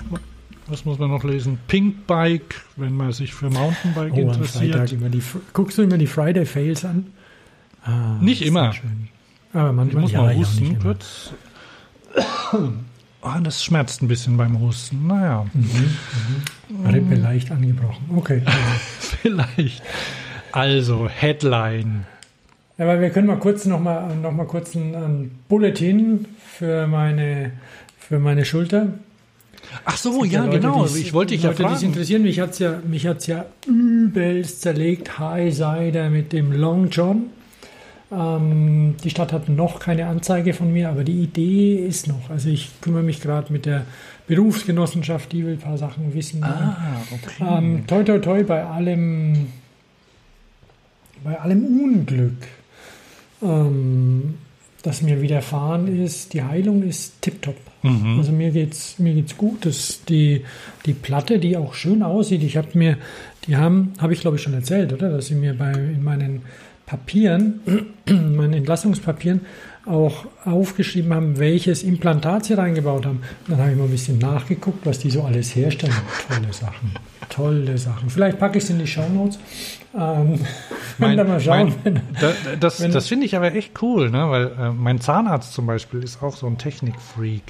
[0.69, 1.59] Was muss man noch lesen?
[1.67, 4.75] Pink Bike, wenn man sich für Mountainbike oh, interessiert.
[4.75, 7.07] Freitag immer die, guckst du immer die Friday Fails an?
[7.83, 8.73] Ah, nicht immer.
[9.53, 11.31] Aber manchmal ich muss ja, mal husten kurz.
[12.51, 15.07] Oh, das schmerzt ein bisschen beim Husten.
[15.07, 15.45] Naja.
[15.53, 15.95] Mhm,
[16.69, 16.85] mhm.
[16.85, 18.03] Rippe leicht angebrochen.
[18.15, 18.41] Okay.
[18.99, 19.81] Vielleicht.
[20.51, 22.05] Also, Headline.
[22.77, 26.87] Ja, weil wir können mal kurz noch mal, noch mal kurz ein, ein Bulletin für
[26.87, 27.53] meine,
[27.97, 28.87] für meine Schulter.
[29.85, 30.85] Ach so, ja, Leute, genau.
[30.85, 31.85] Ich wollte dich ja Leute, fragen.
[31.85, 32.23] interessieren.
[32.23, 32.79] Mich hat es ja,
[33.27, 35.19] ja übelst zerlegt.
[35.19, 37.29] High Sider mit dem Long John.
[38.09, 42.29] Ähm, die Stadt hat noch keine Anzeige von mir, aber die Idee ist noch.
[42.29, 43.85] Also ich kümmere mich gerade mit der
[44.27, 46.43] Berufsgenossenschaft, die will ein paar Sachen wissen.
[46.43, 47.43] Ah, okay.
[47.45, 49.47] Ähm, toi, toi, toi, bei allem,
[51.23, 52.47] bei allem Unglück,
[53.41, 54.35] ähm,
[54.83, 57.57] das mir widerfahren ist, die Heilung ist tipptopp.
[57.83, 58.17] Mhm.
[58.17, 59.65] Also mir geht's mir geht's gut.
[59.65, 60.43] Das, die,
[60.85, 62.97] die Platte, die auch schön aussieht, ich habe mir,
[63.47, 65.09] die haben, habe ich glaube ich schon erzählt, oder?
[65.09, 66.41] Dass sie mir bei in meinen
[66.85, 67.59] Papieren,
[68.09, 69.41] meinen Entlassungspapieren,
[69.85, 73.17] auch aufgeschrieben haben, welches Implantat sie reingebaut haben.
[73.17, 75.93] Und dann habe ich mal ein bisschen nachgeguckt, was die so alles herstellen.
[76.27, 76.91] Tolle Sachen.
[77.29, 78.09] Tolle Sachen.
[78.09, 79.39] Vielleicht packe ich es in die Shownotes.
[79.97, 80.39] Ähm,
[80.99, 81.73] mein, mal schauen.
[81.83, 84.29] Mein, da, das das finde ich aber echt cool, ne?
[84.29, 87.41] weil äh, mein Zahnarzt zum Beispiel ist auch so ein Technikfreak.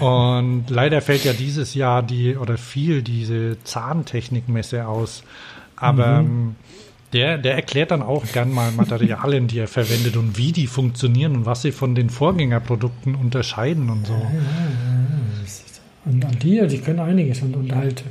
[0.00, 5.24] Und leider fällt ja dieses Jahr die oder viel diese Zahntechnikmesse aus.
[5.76, 6.28] Aber mhm.
[6.28, 6.56] Ähm,
[7.12, 11.36] der, der erklärt dann auch gern mal Materialien, die er verwendet und wie die funktionieren
[11.36, 14.20] und was sie von den Vorgängerprodukten unterscheiden und so.
[16.06, 18.02] Und an die, die können einiges und, und halt,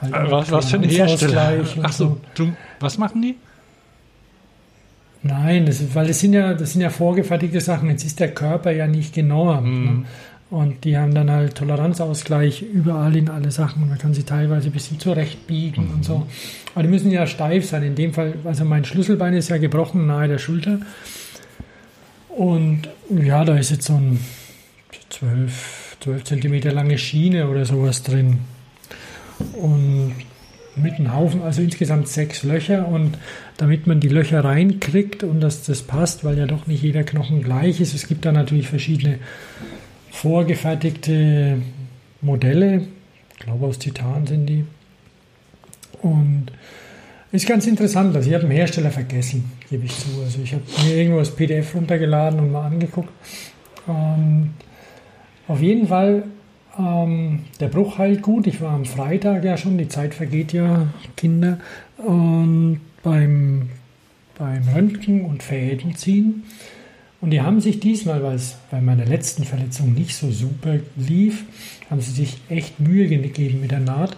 [0.00, 1.64] halt äh, was, was für ein Hersteller?
[1.82, 2.48] Achso, so.
[2.80, 3.36] Was machen die?
[5.22, 7.90] Nein, das ist, weil das sind ja, das sind ja vorgefertigte Sachen.
[7.90, 9.66] Jetzt ist der Körper ja nicht genormt.
[9.66, 9.84] Mhm.
[9.84, 10.04] Ne?
[10.50, 13.88] Und die haben dann halt Toleranzausgleich überall in alle Sachen.
[13.88, 15.94] Man kann sie teilweise ein bisschen zurechtbiegen mhm.
[15.94, 16.26] und so.
[16.74, 17.82] Aber die müssen ja steif sein.
[17.82, 20.80] In dem Fall, also mein Schlüsselbein ist ja gebrochen nahe der Schulter.
[22.30, 24.18] Und ja, da ist jetzt so ein
[25.10, 28.38] 12, 12 Zentimeter lange Schiene oder sowas drin.
[29.54, 30.14] Und
[30.82, 32.88] mit einem Haufen, also insgesamt sechs Löcher.
[32.88, 33.18] Und
[33.56, 37.42] damit man die Löcher reinkriegt und dass das passt, weil ja doch nicht jeder Knochen
[37.42, 39.18] gleich ist, es gibt da natürlich verschiedene
[40.10, 41.58] vorgefertigte
[42.20, 42.82] Modelle.
[43.32, 44.64] Ich glaube, aus Titan sind die.
[46.02, 46.46] Und
[47.32, 48.14] ist ganz interessant.
[48.16, 50.08] Also ich habe den Hersteller vergessen, gebe ich zu.
[50.24, 53.10] Also ich habe mir irgendwo das PDF runtergeladen und mal angeguckt.
[53.86, 54.54] Und
[55.46, 56.24] auf jeden Fall,
[56.78, 58.46] ähm, der Bruch heilt gut.
[58.46, 61.58] Ich war am Freitag ja schon, die Zeit vergeht ja, Kinder.
[61.96, 63.70] Und beim,
[64.38, 66.44] beim Röntgen und Fäden ziehen
[67.20, 71.44] und die haben sich diesmal, weil es bei meiner letzten Verletzung nicht so super lief,
[71.90, 74.16] haben sie sich echt Mühe gegeben mit der Naht.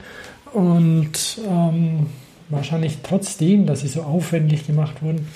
[0.52, 2.06] Und ähm,
[2.48, 5.26] wahrscheinlich trotzdem, dass sie so aufwendig gemacht wurden,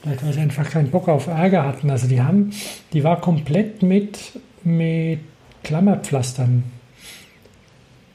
[0.00, 1.90] vielleicht weil sie einfach keinen Bock auf Ärger hatten.
[1.90, 2.52] Also die haben,
[2.94, 4.18] die war komplett mit,
[4.64, 5.18] mit
[5.62, 6.64] Klammerpflastern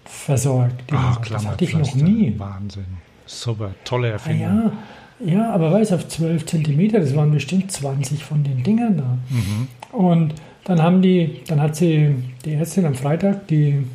[0.05, 0.91] versorgt.
[0.91, 2.33] Oh, das hatte ich noch nie.
[2.37, 2.85] Wahnsinn.
[3.25, 4.47] Super, tolle Erfindung.
[4.47, 4.71] Ah, ja.
[5.19, 9.17] Ja, aber weiß auf 12 Zentimeter, das waren bestimmt 20 von den Dingern da.
[9.29, 9.67] Mhm.
[9.97, 10.33] Und
[10.65, 13.85] dann haben die, dann hat sie die Ärztin am Freitag, die,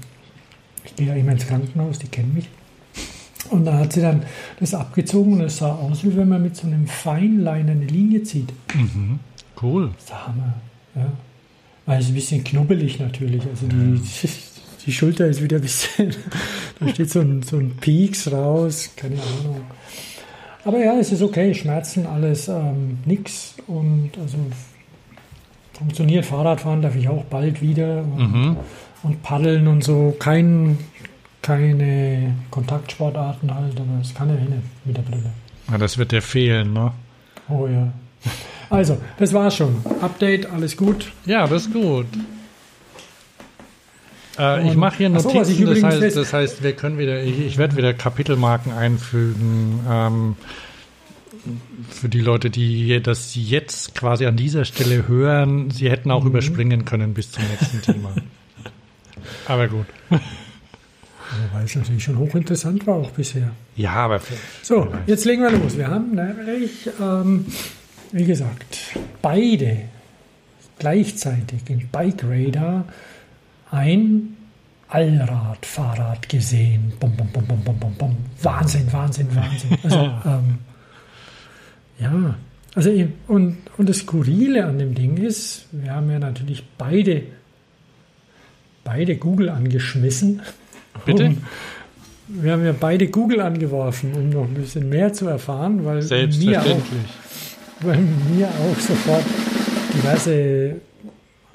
[0.85, 2.49] ich gehe ja immer ins Krankenhaus, die kennen mich.
[3.51, 4.23] Und dann hat sie dann
[4.61, 8.23] das abgezogen und es sah aus, wie wenn man mit so einem Feinliner eine Linie
[8.23, 8.53] zieht.
[8.75, 9.19] Mhm.
[9.61, 9.91] Cool.
[9.95, 10.55] Das ist der Hammer.
[10.95, 11.13] Ja.
[11.87, 13.43] Weil es ein bisschen knubbelig natürlich.
[13.47, 14.01] Also die,
[14.87, 16.15] die Schulter ist wieder ein bisschen,
[16.81, 19.63] da steht so ein, so ein Peaks raus, keine Ahnung.
[20.65, 24.37] Aber ja, es ist okay, Schmerzen, alles ähm, nix und also
[25.73, 26.27] funktioniert.
[26.27, 28.57] Fahrradfahren darf ich auch bald wieder und, mhm.
[29.03, 30.15] und paddeln und so.
[30.19, 30.79] Kein,
[31.41, 35.33] keine Kontaktsportarten halt, aber es kann ja hin mit der Brille.
[35.71, 36.93] Ja, das wird dir fehlen, ne?
[37.49, 37.93] Oh ja.
[38.71, 39.77] Also, das war's schon.
[40.01, 41.13] Update, alles gut?
[41.27, 42.07] Ja, das ist gut.
[44.39, 47.59] Äh, ich mache hier Notizen, so, das, heißt, das heißt, wir können wieder, ich, ich
[47.59, 49.81] werde wieder Kapitelmarken einfügen.
[49.89, 50.37] Ähm,
[51.89, 56.31] für die Leute, die das jetzt quasi an dieser Stelle hören, sie hätten auch mhm.
[56.31, 58.15] überspringen können bis zum nächsten Thema.
[59.47, 59.87] Aber gut.
[61.53, 63.53] Weil es natürlich schon hochinteressant war auch bisher.
[63.77, 64.21] Ja, aber.
[64.63, 65.79] So, jetzt legen wir los.
[65.79, 67.47] Wir haben nämlich, ähm,
[68.13, 68.79] wie gesagt,
[69.23, 69.79] beide
[70.79, 72.85] gleichzeitig in Bike Radar
[73.71, 74.37] ein
[74.89, 76.93] Allradfahrrad gesehen.
[76.99, 78.17] Bum, bum, bum, bum, bum, bum.
[78.43, 79.79] Wahnsinn, Wahnsinn, Wahnsinn.
[79.85, 79.97] Also,
[80.27, 80.59] ähm,
[82.01, 82.35] ja,
[82.75, 82.91] also
[83.29, 87.23] und, und das Skurrile an dem Ding ist, wir haben ja natürlich beide,
[88.83, 90.43] beide Google angeschmissen.
[91.05, 91.27] Bitte?
[91.27, 91.39] Um,
[92.29, 96.63] wir haben ja beide Google angeworfen, um noch ein bisschen mehr zu erfahren, weil mir
[96.63, 96.83] auch,
[97.83, 99.25] weil mir auch sofort
[99.95, 100.81] diverse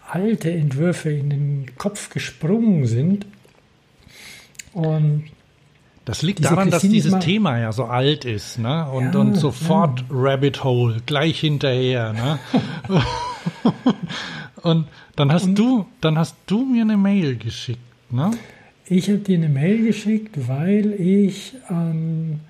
[0.09, 3.25] alte Entwürfe in den Kopf gesprungen sind.
[4.73, 5.25] Und
[6.05, 8.87] das liegt daran, dass dieses Thema ja so alt ist, ne?
[8.91, 10.05] Und, ja, und sofort ja.
[10.11, 12.39] Rabbit Hole, gleich hinterher, ne?
[14.61, 17.79] und dann hast und, du, dann hast du mir eine Mail geschickt,
[18.11, 18.31] ne?
[18.87, 22.41] Ich habe dir eine Mail geschickt, weil ich ähm,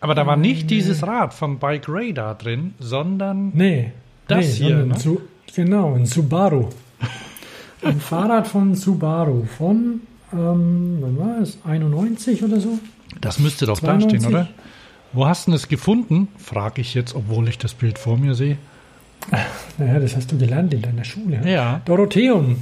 [0.00, 3.92] Aber da war nicht dieses Rad vom Bike Radar drin, sondern nee,
[4.28, 4.76] das nee, hier.
[4.86, 4.96] Ne?
[4.96, 5.20] Zu,
[5.54, 6.68] genau, ein Subaru.
[7.82, 10.00] ein Fahrrad von Subaru von,
[10.32, 12.78] ähm, wann war es, 91 oder so?
[13.20, 14.12] Das müsste doch 92.
[14.12, 14.48] da stehen, oder?
[15.12, 16.28] Wo hast du es gefunden?
[16.38, 18.56] Frage ich jetzt, obwohl ich das Bild vor mir sehe.
[19.78, 21.42] naja, das hast du gelernt in deiner Schule.
[21.44, 21.82] Ja.
[21.84, 22.56] Dorotheum.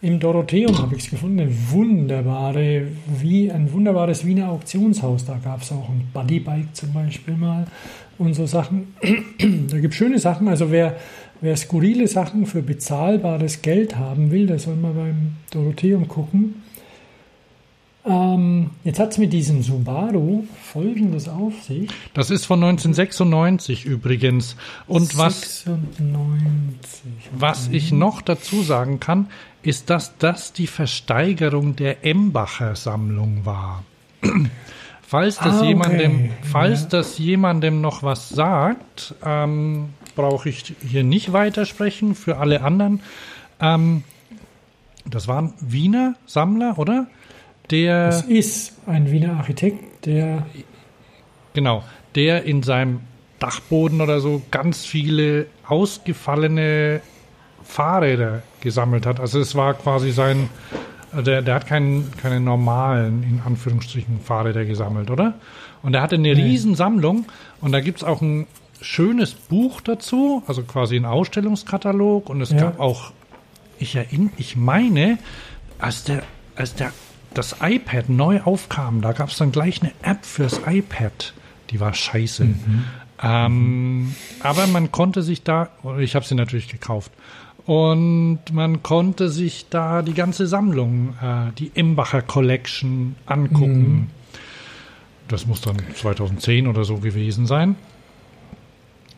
[0.00, 1.40] Im Dorotheum habe ich es gefunden.
[1.40, 2.86] Eine wunderbare,
[3.20, 5.24] wie ein wunderbares Wiener Auktionshaus.
[5.24, 7.66] Da gab es auch ein Bodybike zum Beispiel mal
[8.16, 8.94] und so Sachen.
[9.68, 10.46] da gibt es schöne Sachen.
[10.46, 10.96] Also wer,
[11.40, 16.62] wer skurrile Sachen für bezahlbares Geld haben will, der soll mal beim Dorotheum gucken.
[18.04, 21.90] Ähm, jetzt hat es mit diesem Subaru folgendes auf sich.
[22.14, 24.56] Das ist von 1996 übrigens.
[24.86, 27.30] Und was, 96, okay.
[27.32, 29.26] was ich noch dazu sagen kann,
[29.62, 33.84] ist, dass das die Versteigerung der Embacher Sammlung war.
[35.02, 35.68] falls das, ah, okay.
[35.68, 36.88] jemandem, falls ja.
[36.88, 42.14] das jemandem noch was sagt, ähm, brauche ich hier nicht weitersprechen.
[42.14, 43.00] Für alle anderen,
[43.60, 44.04] ähm,
[45.04, 47.06] das waren Wiener Sammler, oder?
[47.70, 48.06] der.
[48.06, 50.46] Das ist ein Wiener Architekt, der.
[51.54, 51.82] Genau,
[52.14, 53.00] der in seinem
[53.38, 57.00] Dachboden oder so ganz viele ausgefallene
[57.62, 59.20] Fahrräder gesammelt hat.
[59.20, 60.48] Also es war quasi sein,
[61.12, 65.34] der, der hat keinen, keine normalen, in Anführungsstrichen, Fahrräder gesammelt, oder?
[65.82, 66.42] Und er hatte eine nee.
[66.42, 67.26] Riesensammlung
[67.60, 68.46] und da gibt es auch ein
[68.80, 72.58] schönes Buch dazu, also quasi ein Ausstellungskatalog und es ja.
[72.58, 73.12] gab auch,
[73.78, 75.18] ich erinnere, ich meine,
[75.78, 76.22] als der,
[76.56, 76.92] als der
[77.34, 81.34] das iPad neu aufkam, da gab es dann gleich eine App fürs iPad.
[81.70, 82.44] Die war scheiße.
[82.44, 82.84] Mhm.
[83.22, 85.68] Ähm, aber man konnte sich da,
[85.98, 87.12] ich habe sie natürlich gekauft,
[87.68, 93.88] und man konnte sich da die ganze Sammlung, äh, die Imbacher Collection angucken.
[93.88, 94.06] Mhm.
[95.28, 97.76] Das muss dann 2010 oder so gewesen sein.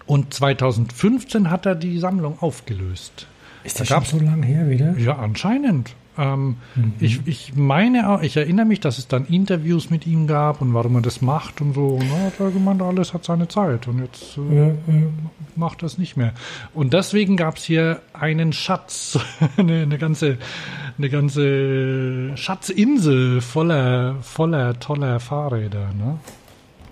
[0.04, 3.28] Und 2015 hat er die Sammlung aufgelöst.
[3.62, 4.98] Ist das schon so lange her wieder?
[4.98, 5.94] Ja, anscheinend.
[6.20, 6.92] Ähm, mhm.
[7.00, 10.96] ich, ich meine ich erinnere mich, dass es dann Interviews mit ihm gab und warum
[10.96, 11.94] er das macht und so.
[11.94, 14.74] Und er hat gemeint, alles hat seine Zeit und jetzt äh, ja, ja.
[15.56, 16.34] macht das nicht mehr.
[16.74, 19.18] Und deswegen gab es hier einen Schatz,
[19.56, 20.36] eine, eine, ganze,
[20.98, 25.88] eine ganze Schatzinsel voller, voller toller Fahrräder.
[25.96, 26.18] Ne?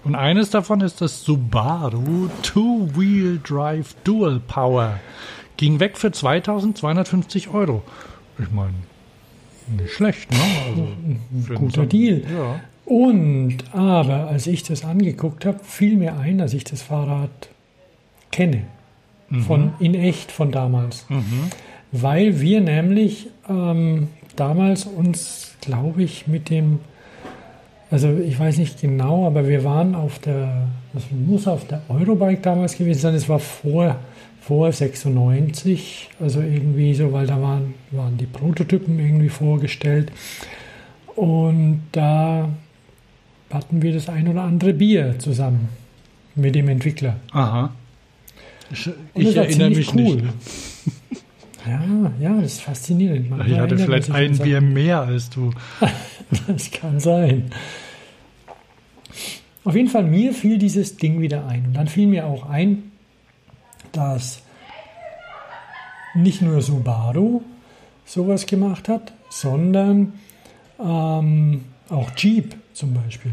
[0.05, 4.99] Und eines davon ist das Subaru Two-Wheel Drive Dual Power.
[5.59, 7.83] Ging weg für 2250 Euro.
[8.39, 8.73] Ich meine,
[9.71, 10.39] nicht schlecht, ne?
[10.69, 12.23] Also Guter Deal.
[12.23, 12.61] Ja.
[12.85, 17.51] Und aber als ich das angeguckt habe, fiel mir ein, dass ich das Fahrrad
[18.31, 18.63] kenne.
[19.29, 19.43] Mhm.
[19.43, 21.05] Von in echt von damals.
[21.09, 21.51] Mhm.
[21.93, 26.81] Weil wir nämlich ähm, damals uns, glaube ich, mit dem,
[27.91, 32.41] also ich weiß nicht genau, aber wir waren auf der, das muss auf der Eurobike
[32.41, 33.97] damals gewesen sein, es war vor
[34.49, 40.11] vor 96, also irgendwie so, weil da waren, waren die Prototypen irgendwie vorgestellt.
[41.15, 42.49] Und da
[43.51, 45.69] hatten wir das ein oder andere Bier zusammen
[46.35, 47.17] mit dem Entwickler.
[47.33, 47.75] Aha.
[48.71, 50.01] Ich, ich erinnere mich cool.
[50.01, 50.25] nicht.
[51.67, 53.29] Ja, ja, das ist faszinierend.
[53.29, 55.51] Man ich hatte vielleicht ein Bier mehr als du.
[56.47, 57.51] das kann sein.
[59.65, 61.67] Auf jeden Fall, mir fiel dieses Ding wieder ein.
[61.67, 62.88] Und dann fiel mir auch ein,
[63.93, 64.43] dass
[66.15, 67.43] nicht nur Subaru
[68.05, 70.15] sowas gemacht hat, sondern
[70.81, 73.33] ähm, auch Jeep zum Beispiel.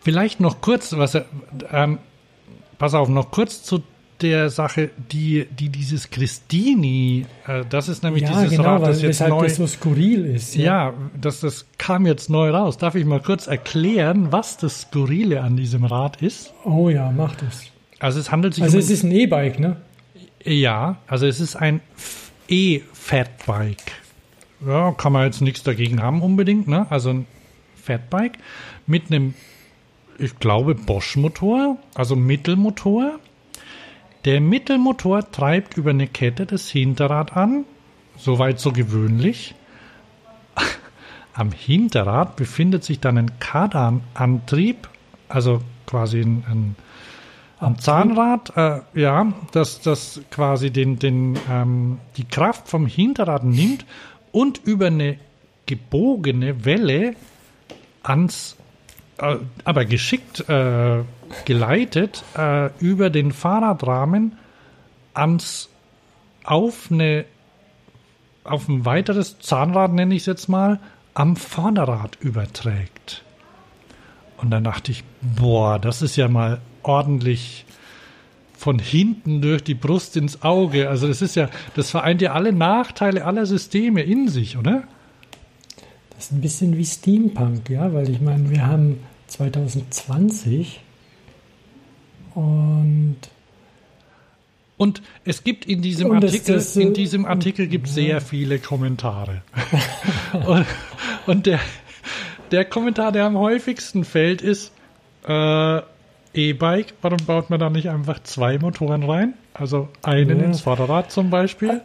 [0.00, 1.18] Vielleicht noch kurz, was
[1.72, 1.98] ähm,
[2.78, 3.82] pass auf, noch kurz zu
[4.20, 9.02] der Sache, die, die dieses Christini, äh, das ist nämlich ja, dieses genau, Rad, das
[9.02, 10.54] jetzt neu, das so skurril ist.
[10.54, 12.78] Ja, ja das, das kam jetzt neu raus.
[12.78, 16.54] Darf ich mal kurz erklären, was das Skurrile an diesem Rad ist?
[16.64, 17.64] Oh ja, macht es.
[17.98, 19.76] Also es handelt sich also um es ist ein E-Bike, ne?
[20.44, 21.80] Ja, also es ist ein
[22.48, 23.92] E-Fatbike.
[24.66, 26.86] ja, kann man jetzt nichts dagegen haben unbedingt, ne?
[26.90, 27.26] Also ein
[27.82, 28.38] Fatbike
[28.86, 29.34] mit einem,
[30.18, 33.18] ich glaube, Bosch-Motor, also Mittelmotor.
[34.24, 37.64] Der Mittelmotor treibt über eine Kette das Hinterrad an,
[38.16, 39.54] soweit so gewöhnlich.
[41.32, 44.88] Am Hinterrad befindet sich dann ein Kardanantrieb,
[45.28, 46.76] also quasi ein, ein,
[47.60, 53.84] ein Zahnrad, äh, ja, das, das quasi den, den, ähm, die Kraft vom Hinterrad nimmt
[54.32, 55.18] und über eine
[55.66, 57.14] gebogene Welle
[58.02, 58.56] ans,
[59.18, 61.04] äh, aber geschickt äh,
[61.44, 64.36] geleitet, äh, über den Fahrradrahmen
[65.14, 65.68] ans,
[66.42, 67.24] auf eine,
[68.42, 70.80] auf ein weiteres Zahnrad, nenne ich es jetzt mal,
[71.14, 73.22] am Vorderrad überträgt.
[74.36, 77.64] Und dann dachte ich, boah, das ist ja mal ordentlich
[78.56, 80.88] von hinten durch die Brust ins Auge.
[80.88, 84.84] Also das ist ja, das vereint ja alle Nachteile aller Systeme in sich, oder?
[86.10, 90.80] Das ist ein bisschen wie Steampunk, ja, weil ich meine, wir haben 2020
[92.34, 93.16] und
[94.76, 97.92] und es gibt in diesem und Artikel, das, das, in diesem Artikel gibt ja.
[97.92, 99.42] sehr viele Kommentare.
[100.46, 100.66] und,
[101.26, 101.60] und der,
[102.50, 104.72] der Kommentar, der am häufigsten fällt, ist,
[105.26, 105.80] äh,
[106.34, 109.34] E-Bike, warum baut man da nicht einfach zwei Motoren rein?
[109.54, 110.46] Also einen ja.
[110.46, 111.80] ins Vorderrad zum Beispiel.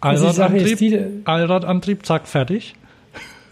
[0.00, 2.74] Also Allradantrieb, die, Allradantrieb, zack, fertig.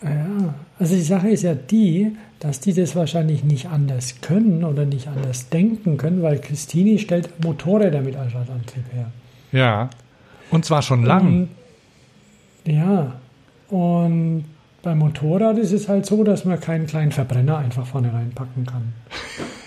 [0.03, 4.85] Ja, also die Sache ist ja die, dass die das wahrscheinlich nicht anders können oder
[4.85, 9.11] nicht anders denken können, weil Christini stellt Motorräder mit Allradantrieb her.
[9.53, 9.88] Ja,
[10.51, 11.49] und zwar schon lang.
[12.64, 13.14] Und, ja,
[13.70, 14.44] und
[14.83, 18.92] beim Motorrad ist es halt so, dass man keinen kleinen Verbrenner einfach vorne reinpacken kann.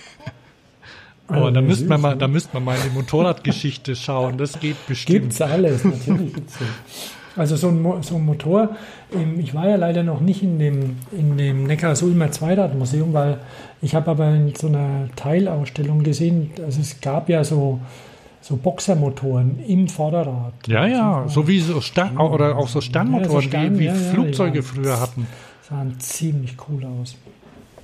[1.29, 4.37] Oh, da müsste man mal, da müsste man mal in die Motorradgeschichte schauen.
[4.37, 5.21] Das geht bestimmt.
[5.21, 6.67] Gibt's alles, natürlich gibt's das.
[7.37, 8.75] Also so ein, so ein Motor,
[9.13, 13.37] ähm, ich war ja leider noch nicht in dem, in dem Neckar-Sulmer Zweiradmuseum, weil
[13.81, 17.79] ich habe aber in so einer Teilausstellung gesehen, also es gab ja so,
[18.41, 20.53] so Boxermotoren im Vorderrad.
[20.65, 23.85] Ja, ja, so wie so Stern, oder auch so Sternmotoren, ja, so Stern, wie, wie
[23.85, 25.27] ja, Flugzeuge ja, früher hatten.
[25.69, 27.17] Sahen ziemlich cool aus.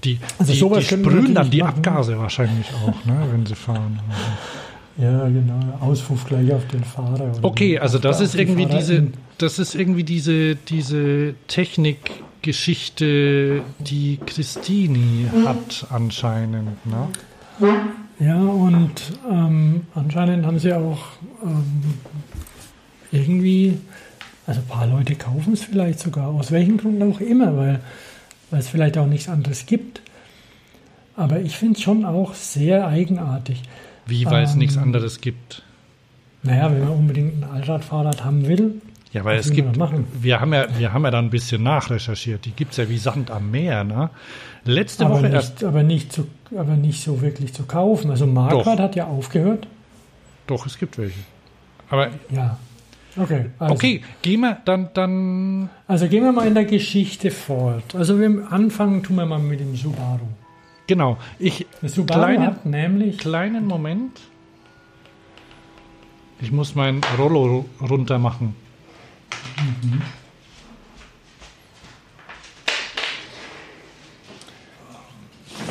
[0.04, 1.78] Die, also die, die sprühen dann die machen.
[1.78, 4.02] Abgase wahrscheinlich auch, ne, wenn sie fahren.
[4.98, 5.60] Ja, genau.
[5.80, 7.32] Auspuff gleich auf den Fahrer.
[7.42, 15.88] Okay, also das ist irgendwie diese, das ist irgendwie diese, diese Technikgeschichte, die Christini hat
[15.90, 16.86] anscheinend.
[16.86, 17.08] Ne?
[18.20, 21.00] Ja, und ähm, anscheinend haben sie auch
[21.44, 21.96] ähm,
[23.12, 23.80] irgendwie,
[24.46, 27.80] also ein paar Leute kaufen es vielleicht sogar, aus welchem Grund auch immer, weil
[28.54, 30.04] weil es vielleicht auch nichts anderes gibt.
[31.16, 33.64] Aber ich finde es schon auch sehr eigenartig.
[34.06, 35.64] Wie, weil ähm, es nichts anderes gibt?
[36.44, 38.80] Naja, wenn man unbedingt ein Allradfahrrad haben will.
[39.12, 39.76] Ja, weil es gibt,
[40.22, 42.46] wir haben ja, wir haben ja da ein bisschen nachrecherchiert.
[42.46, 44.12] Die gibt es ja wie Sand am Meer, ne?
[44.66, 45.64] Letzte aber Woche nicht, erst.
[45.64, 48.12] Aber nicht, zu, aber nicht so wirklich zu kaufen.
[48.12, 49.66] Also Marquardt hat ja aufgehört.
[50.46, 51.20] Doch, es gibt welche.
[51.90, 52.60] Aber ja.
[53.16, 53.76] Okay, also.
[53.76, 55.70] okay, gehen wir dann, dann.
[55.88, 57.94] Also gehen wir mal in der Geschichte fort.
[57.96, 60.26] Also wir anfangen tun wir mal mit dem Subaru.
[60.88, 61.18] Genau.
[61.38, 64.20] Ich Subaru kleinen, hat nämlich kleinen Moment.
[66.42, 68.56] Ich muss mein Rollo runter machen.
[69.58, 70.02] Mhm.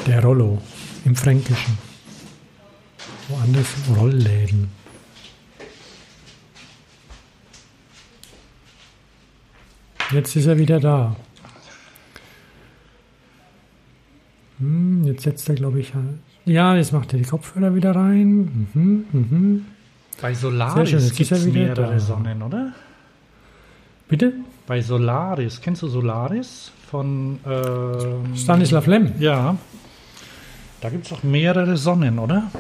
[0.07, 0.63] Der Rollo
[1.05, 1.77] im Fränkischen.
[3.29, 4.82] Woanders Rollläden.
[10.13, 11.17] Jetzt ist er wieder da.
[14.59, 15.93] Hm, jetzt setzt er, glaube ich,
[16.45, 18.69] ja, jetzt macht er die Kopfhörer wieder rein.
[18.75, 19.67] Mhm, mhm.
[20.21, 21.99] Bei Solaris gibt es mehrere da.
[22.01, 22.73] Sonnen, oder?
[24.09, 24.33] Bitte?
[24.67, 29.13] Bei Solaris, kennst du Solaris von ähm, Stanislav Lem?
[29.19, 29.57] Ja.
[30.81, 32.51] Da gibt es auch mehrere Sonnen, oder?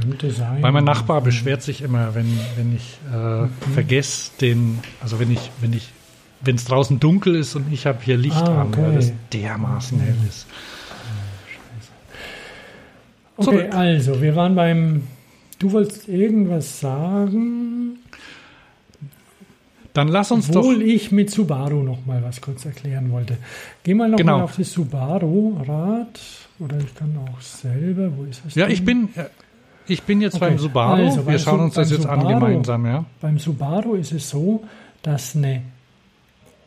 [0.00, 0.62] Könnte sein.
[0.62, 3.50] Weil mein Nachbar beschwert sich immer, wenn, wenn ich äh, mhm.
[3.74, 5.90] vergesse, den, also wenn ich, wenn ich,
[6.40, 9.98] wenn es draußen dunkel ist und ich habe hier Licht ah, an, weil es dermaßen
[10.00, 10.46] hell ist.
[13.38, 13.74] Okay, Zurück.
[13.74, 15.02] also wir waren beim,
[15.58, 17.98] du wolltest irgendwas sagen.
[19.92, 20.86] Dann lass uns Obwohl doch.
[20.86, 23.38] ich mit Subaru noch mal was kurz erklären wollte.
[23.82, 24.38] Geh mal noch genau.
[24.38, 26.20] mal auf das Subaru-Rad.
[26.58, 28.12] Oder ich kann auch selber.
[28.14, 28.54] Wo ist das?
[28.54, 28.74] Ja, denn?
[28.74, 29.08] ich bin.
[29.88, 30.50] Ich bin jetzt okay.
[30.50, 31.04] beim Subaru.
[31.04, 33.04] Also, Wir schauen uns das jetzt Subaru, an gemeinsam, ja.
[33.20, 34.64] Beim Subaru ist es so,
[35.02, 35.62] dass eine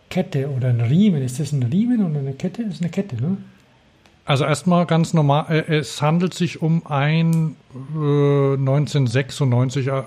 [0.10, 2.64] Kette oder ein Riemen, ist das ein Riemen oder eine Kette?
[2.64, 3.38] Das ist eine Kette, ne?
[4.26, 7.56] Also erstmal ganz normal, äh, es handelt sich um ein
[7.96, 10.04] äh, 1996 äh, äh,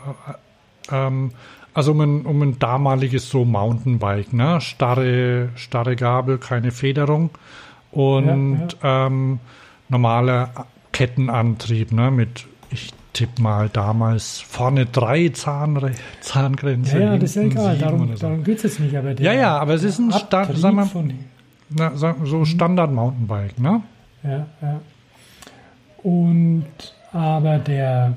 [0.90, 1.32] ähm,
[1.74, 4.60] Also um ein, um ein damaliges so Mountainbike, ne?
[4.60, 7.30] Starre, starre Gabel, keine Federung
[7.90, 9.06] und ja, ja.
[9.06, 9.40] Ähm,
[9.88, 12.10] normaler Kettenantrieb, ne?
[12.10, 17.00] Mit, ich tippe mal damals vorne drei Zahn, Zahngrenzen.
[17.00, 18.22] Ja, ja, das ist ja egal, darum, so.
[18.22, 18.96] darum geht es jetzt nicht.
[18.96, 21.14] Aber ja, ja, aber es ist ein Sta sagen wir,
[21.70, 22.44] na, so mhm.
[22.46, 23.82] Standard Mountainbike, ne?
[24.22, 24.80] Ja, ja.
[26.02, 26.66] Und
[27.12, 28.14] aber der,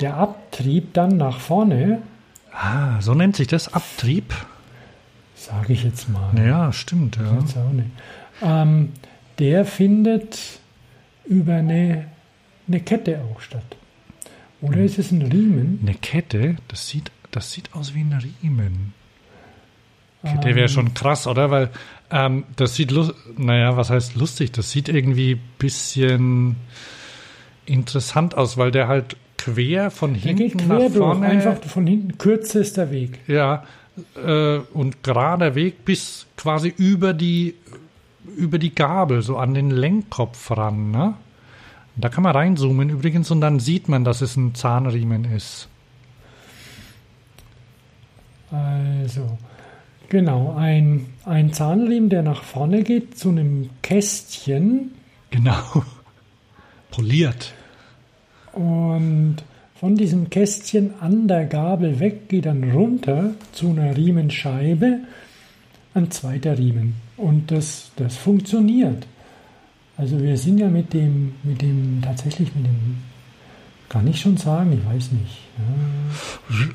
[0.00, 2.02] der Abtrieb dann nach vorne.
[2.52, 4.34] Ah, so nennt sich das Abtrieb.
[5.34, 6.30] Sage ich jetzt mal.
[6.44, 7.18] Ja, stimmt.
[7.18, 8.62] Ja.
[8.62, 8.92] Ähm,
[9.38, 10.60] der findet
[11.26, 12.06] über eine,
[12.68, 13.76] eine Kette auch statt.
[14.60, 15.80] Oder ist es ein Riemen?
[15.82, 16.56] Eine Kette?
[16.68, 18.94] Das sieht, das sieht aus wie ein Riemen.
[20.24, 20.68] Kette wäre ähm.
[20.68, 21.50] schon krass, oder?
[21.50, 21.70] Weil
[22.10, 22.92] ähm, das sieht,
[23.36, 24.52] naja, was heißt lustig?
[24.52, 26.56] Das sieht irgendwie ein bisschen
[27.66, 31.28] interessant aus, weil der halt quer von der hinten quer nach vorne.
[31.28, 33.18] Durch, einfach von hinten kürzester Weg.
[33.26, 33.64] Ja,
[34.16, 37.54] äh, und gerader Weg bis quasi über die
[38.36, 40.90] über die Gabel, so an den Lenkkopf ran.
[40.90, 41.14] Ne?
[41.96, 45.68] Da kann man reinzoomen übrigens und dann sieht man, dass es ein Zahnriemen ist.
[48.50, 49.38] Also,
[50.08, 54.92] genau, ein, ein Zahnriemen, der nach vorne geht zu einem Kästchen.
[55.30, 55.84] Genau,
[56.90, 57.54] poliert.
[58.52, 59.36] Und
[59.74, 65.00] von diesem Kästchen an der Gabel weg geht dann runter zu einer Riemenscheibe
[65.94, 66.94] ein zweiter Riemen.
[67.16, 69.06] Und das, das funktioniert.
[69.96, 72.98] Also wir sind ja mit dem, mit dem, tatsächlich mit dem,
[73.88, 75.40] kann ich schon sagen, ich weiß nicht.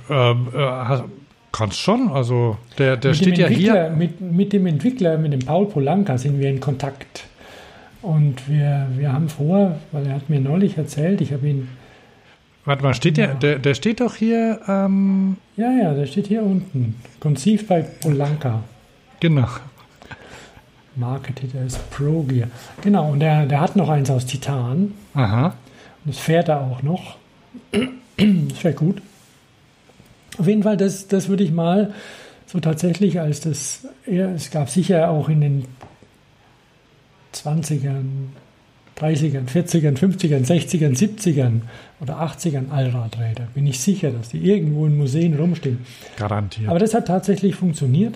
[0.09, 0.31] Ja.
[0.31, 1.03] Ähm, äh,
[1.51, 3.93] kannst schon, also der, der steht ja hier.
[3.95, 7.25] Mit, mit dem Entwickler, mit dem Paul Polanka sind wir in Kontakt.
[8.01, 11.67] Und wir, wir haben vor, weil er hat mir neulich erzählt, ich habe ihn.
[12.65, 13.27] Warte mal, steht ja.
[13.27, 14.59] der, der, der steht doch hier.
[14.67, 16.95] Ähm ja, ja, der steht hier unten.
[17.19, 18.63] Conceived bei Polanka.
[19.19, 19.47] Genau.
[20.95, 22.49] Marketed als Pro Gear.
[22.81, 24.93] Genau, und der, der hat noch eins aus Titan.
[25.13, 25.47] Aha.
[26.05, 27.17] Und das fährt er auch noch.
[28.17, 29.01] Das wäre gut.
[30.37, 31.93] Auf jeden Fall, das, das würde ich mal
[32.45, 35.65] so tatsächlich als das, ja, es gab sicher auch in den
[37.33, 38.03] 20ern,
[38.99, 41.61] 30ern, 40ern, 50ern, 60ern, 70ern
[41.99, 43.47] oder 80ern Allradräder.
[43.53, 45.79] Bin ich sicher, dass die irgendwo in Museen rumstehen.
[46.17, 46.69] Garantiert.
[46.69, 48.15] Aber das hat tatsächlich funktioniert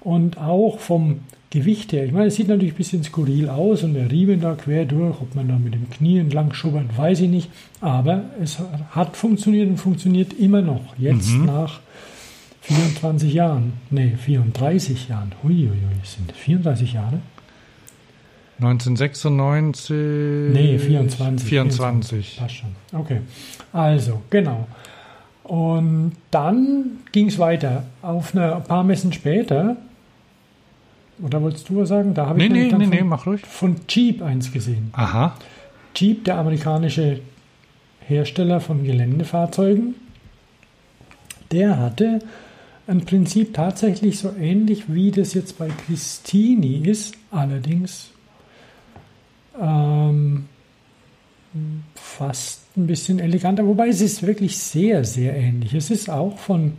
[0.00, 1.20] und auch vom
[1.56, 2.04] Gewicht her.
[2.04, 5.20] Ich meine, es sieht natürlich ein bisschen skurril aus und der Riemen da quer durch,
[5.22, 7.50] ob man da mit dem Knie entlang schubbert, weiß ich nicht.
[7.80, 8.58] Aber es
[8.90, 10.82] hat funktioniert und funktioniert immer noch.
[10.98, 11.46] Jetzt mhm.
[11.46, 11.80] nach
[12.60, 13.72] 24 Jahren.
[13.88, 15.32] Nee, 34 Jahren.
[15.42, 17.20] Huiuiui, sind das 34 Jahre?
[18.60, 19.90] 1996.
[20.52, 21.48] Nee, 24.
[21.48, 22.36] 24.
[22.38, 22.70] Passt schon.
[22.92, 23.20] Okay.
[23.72, 24.66] Also, genau.
[25.44, 27.84] Und dann ging es weiter.
[28.02, 29.76] Auf eine, ein paar Messen später
[31.22, 32.14] oder wolltest du was sagen?
[32.14, 34.90] Da habe nee, ich nee, nee, von, nee, von Jeep eins gesehen.
[34.92, 35.36] Aha.
[35.94, 37.20] Jeep, der amerikanische
[38.00, 39.94] Hersteller von Geländefahrzeugen,
[41.50, 42.20] der hatte
[42.86, 48.10] ein Prinzip tatsächlich so ähnlich wie das jetzt bei Christini ist, allerdings
[49.60, 50.46] ähm,
[51.94, 55.74] fast ein bisschen eleganter, wobei es ist wirklich sehr, sehr ähnlich.
[55.74, 56.74] Es ist auch von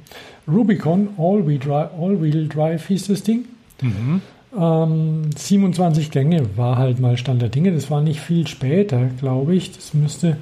[0.47, 3.45] Rubicon, All-Wheel Drive, All Drive hieß das Ding.
[3.81, 4.21] Mhm.
[4.57, 7.71] Ähm, 27 Gänge war halt mal Stand der Dinge.
[7.73, 9.71] Das war nicht viel später, glaube ich.
[9.71, 10.37] Das müsste,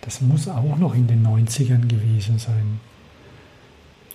[0.00, 2.80] das muss auch noch in den 90ern gewesen sein.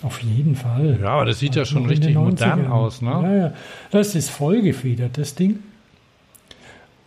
[0.02, 0.98] Auf jeden Fall.
[1.00, 3.10] Ja, aber das sieht ja schon richtig modern aus, ne?
[3.10, 3.52] Ja, ja.
[3.90, 5.58] Das ist vollgefedert, das Ding.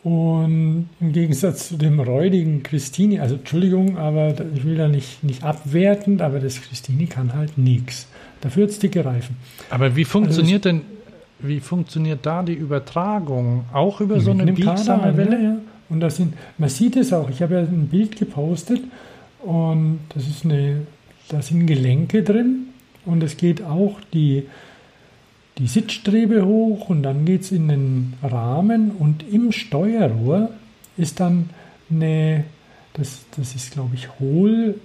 [0.03, 5.43] Und im Gegensatz zu dem räudigen Christini, also Entschuldigung, aber ich will da nicht, nicht
[5.43, 8.07] abwertend, aber das Christini kann halt nichts.
[8.41, 9.37] Dafür hat es dicke Reifen.
[9.69, 10.92] Aber wie funktioniert also denn
[11.43, 13.65] wie funktioniert da die Übertragung?
[13.73, 15.43] Auch über so eine biegsame Welle?
[15.43, 15.55] Ja.
[15.89, 18.81] Und das sind, man sieht es auch, ich habe ja ein Bild gepostet
[19.43, 20.87] und das ist eine,
[21.29, 22.67] da sind Gelenke drin
[23.05, 24.43] und es geht auch die,
[25.57, 30.49] die Sitzstrebe hoch und dann geht es in den Rahmen und im Steuerrohr
[30.97, 31.49] ist dann
[31.91, 32.45] eine,
[32.93, 34.75] das, das ist glaube ich hohl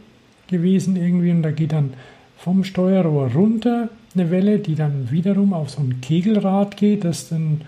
[0.49, 1.95] gewesen irgendwie und da geht dann
[2.37, 7.63] vom Steuerrohr runter eine Welle, die dann wiederum auf so ein Kegelrad geht, das dann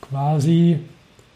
[0.00, 0.78] quasi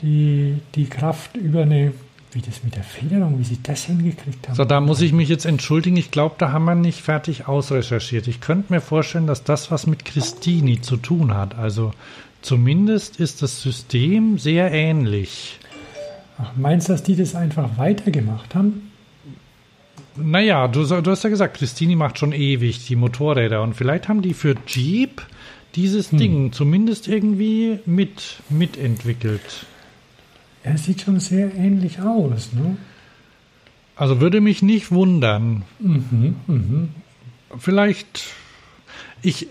[0.01, 1.93] die, die Kraft über eine,
[2.33, 4.57] wie das mit der Federung, wie sie das hingekriegt haben.
[4.57, 5.97] So, da muss ich mich jetzt entschuldigen.
[5.97, 8.29] Ich glaube, da haben wir nicht fertig ausrecherchiert.
[8.29, 11.57] Ich könnte mir vorstellen, dass das was mit Christini zu tun hat.
[11.57, 11.93] Also
[12.43, 15.59] zumindest ist das System sehr ähnlich.
[16.39, 18.88] Ach, meinst du, dass die das einfach weitergemacht haben?
[20.23, 24.23] Naja, du, du hast ja gesagt, Christini macht schon ewig die Motorräder und vielleicht haben
[24.23, 25.23] die für Jeep
[25.75, 26.19] dieses hm.
[26.19, 29.67] Ding zumindest irgendwie mit mitentwickelt.
[30.63, 32.77] Er sieht schon sehr ähnlich aus, ne?
[33.97, 35.63] Also würde mich nicht wundern.
[35.81, 36.89] Mhm, mh.
[37.59, 38.27] Vielleicht,
[39.23, 39.49] ich,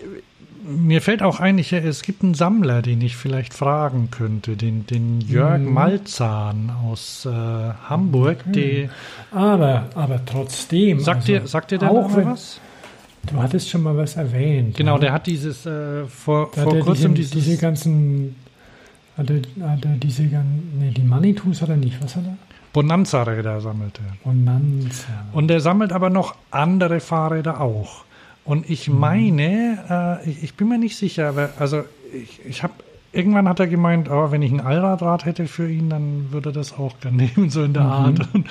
[0.68, 4.86] mir fällt auch ein, ich, es gibt einen Sammler, den ich vielleicht fragen könnte, den,
[4.86, 5.72] den Jörg mhm.
[5.72, 8.44] Malzahn aus äh, Hamburg.
[8.48, 8.90] Okay.
[9.30, 11.00] aber, aber trotzdem.
[11.00, 12.60] Sagt, also, dir, sagt dir der auch wenn, was?
[13.26, 14.76] Du hattest schon mal was erwähnt.
[14.76, 15.00] Genau, ja?
[15.00, 18.36] der hat dieses äh, vor, vor kurzem diese, dieses, diese ganzen
[19.16, 22.36] hat er, hat er diese nee, die Manitus hat er nicht, was hat er?
[22.72, 24.16] Bonanza-Räder sammelt er.
[24.24, 25.08] Bonanza.
[25.32, 28.04] Und er sammelt aber noch andere Fahrräder auch.
[28.48, 28.98] Und ich mhm.
[28.98, 31.84] meine, äh, ich, ich, bin mir nicht sicher, aber also
[32.14, 32.72] ich, ich habe
[33.12, 36.52] irgendwann hat er gemeint, oh, wenn ich ein Allradrad hätte für ihn, dann würde er
[36.54, 37.90] das auch gerne nehmen, so in der mhm.
[37.90, 38.28] Art.
[38.32, 38.46] Und,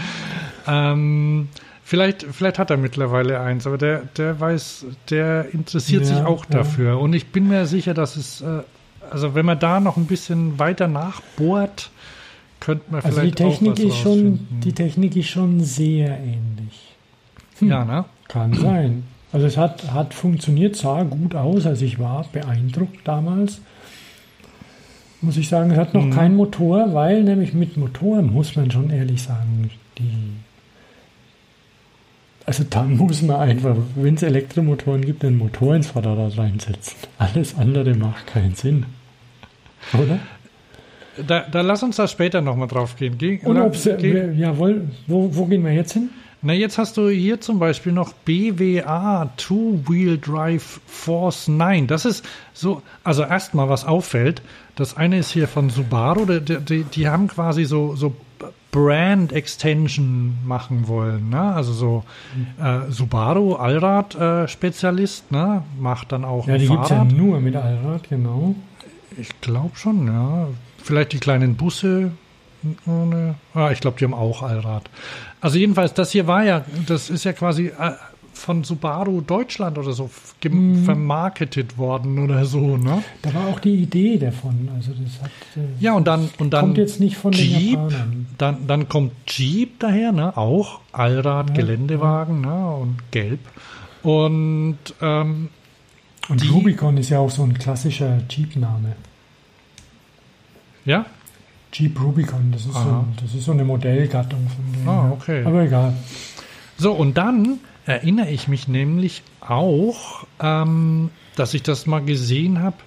[0.68, 1.50] ähm,
[1.84, 6.46] vielleicht, vielleicht hat er mittlerweile eins, aber der, der weiß, der interessiert ja, sich auch
[6.46, 6.92] dafür.
[6.92, 6.96] Ja.
[6.98, 8.62] Und ich bin mir sicher, dass es, äh,
[9.10, 11.90] also wenn man da noch ein bisschen weiter nachbohrt,
[12.60, 16.20] könnte man also vielleicht die Technik auch was ist schon, Die Technik ist schon sehr
[16.20, 16.96] ähnlich.
[17.58, 17.68] Hm.
[17.68, 18.06] Ja, ne?
[18.28, 19.04] Kann sein.
[19.38, 23.62] Also es hat, hat funktioniert, sah gut aus, also ich war beeindruckt damals.
[25.22, 26.10] Muss ich sagen, es hat noch mhm.
[26.12, 29.70] keinen Motor, weil nämlich mit Motor muss man schon ehrlich sagen,
[30.00, 30.10] die
[32.48, 36.96] also dann muss man einfach, wenn es Elektromotoren gibt, einen Motor ins Vorderrad reinsetzen.
[37.20, 38.88] Alles andere macht keinen Sinn.
[39.94, 40.18] Oder?
[41.28, 43.20] Da, da lass uns da später nochmal drauf gehen.
[43.20, 43.92] Geh, Und ob sie,
[44.36, 46.10] jawohl, wo, wo gehen wir jetzt hin?
[46.48, 51.88] Na, jetzt hast du hier zum Beispiel noch BWA Two-Wheel Drive Force 9.
[51.88, 52.24] Das ist
[52.54, 54.42] so, also erstmal was auffällt.
[54.78, 58.16] Das eine ist hier von Subaru, die, die, die haben quasi so, so
[58.72, 61.32] Brand Extension machen wollen.
[61.32, 61.42] Ne?
[61.42, 62.04] Also so
[62.64, 65.64] äh, Subaru Allrad-Spezialist, äh, ne?
[65.78, 66.48] macht dann auch.
[66.48, 68.56] Ja, die gibt es ja nur mit Allrad, genau.
[69.18, 70.48] Ich glaube schon, ja.
[70.82, 72.12] Vielleicht die kleinen Busse
[72.86, 73.36] ohne.
[73.54, 74.90] Ah, ich glaube, die haben auch Allrad.
[75.42, 77.92] Also jedenfalls, das hier war ja, das ist ja quasi äh,
[78.38, 80.10] von Subaru Deutschland oder so
[80.44, 80.84] mhm.
[80.86, 83.04] vermarketet worden oder so, ne?
[83.22, 84.70] Da war auch die Idee davon.
[84.76, 87.80] Also das hat, äh, ja, und dann, und dann kommt jetzt nicht von Jeep,
[88.38, 90.36] dann, dann kommt Jeep daher, ne?
[90.38, 92.50] Auch Allrad, ja, Geländewagen, ja.
[92.50, 92.76] ne?
[92.76, 93.40] Und gelb.
[94.04, 95.50] Und, ähm,
[96.30, 98.96] und die, Rubicon ist ja auch so ein klassischer Jeep-Name.
[100.86, 101.06] Ja?
[101.74, 104.88] Jeep Rubicon, das ist, so, das ist so eine Modellgattung von denen.
[104.88, 105.44] Ah, okay.
[105.46, 105.94] Aber egal.
[106.78, 112.78] So, und dann erinnere ich mich nämlich auch, ähm, dass ich das mal gesehen habe,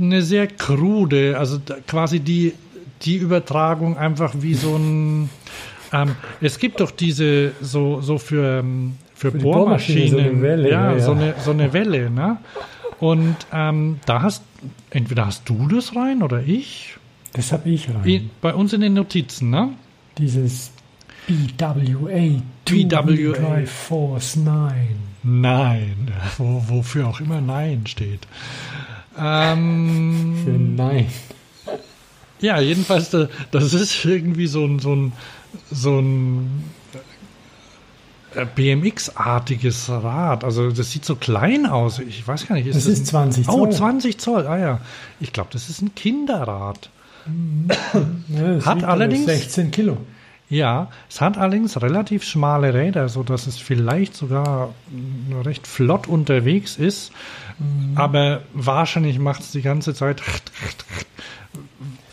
[0.00, 2.54] eine sehr krude, also quasi die,
[3.02, 5.30] die Übertragung einfach wie so ein.
[5.92, 10.70] Ähm, es gibt doch diese, so, so für, ähm, für, für Bohrmaschinen, so eine Welle,
[10.70, 12.38] ja, ja, So, eine, so eine Welle, ne?
[13.00, 14.42] Und ähm, da hast,
[14.90, 16.96] entweder hast du das rein oder ich.
[17.34, 18.30] Das habe ich rein.
[18.40, 19.70] Bei uns in den Notizen, ne?
[20.18, 20.70] Dieses
[21.26, 23.32] BWA, BWA.
[23.32, 24.72] Drive Force 9.
[25.24, 28.26] Nein, wo, wofür auch immer Nein steht.
[29.18, 31.06] Ähm, Für Nein.
[32.40, 33.10] Ja, jedenfalls,
[33.50, 35.12] das ist irgendwie so ein, so ein,
[35.70, 36.64] so ein
[38.34, 40.44] äh, BMX-artiges Rad.
[40.44, 42.00] Also das sieht so klein aus.
[42.00, 42.66] Ich weiß gar nicht.
[42.66, 43.60] Ist das, das ist 20 Zoll.
[43.60, 44.46] Oh, 20 Zoll.
[44.46, 44.80] Ah ja.
[45.20, 46.90] Ich glaube, das ist ein Kinderrad.
[48.28, 49.98] Ja, hat allerdings 16 Kilo.
[50.50, 54.74] Ja, es hat allerdings relativ schmale Räder, so dass es vielleicht sogar
[55.42, 57.12] recht flott unterwegs ist.
[57.58, 57.96] Mhm.
[57.96, 60.22] Aber wahrscheinlich macht es die ganze Zeit,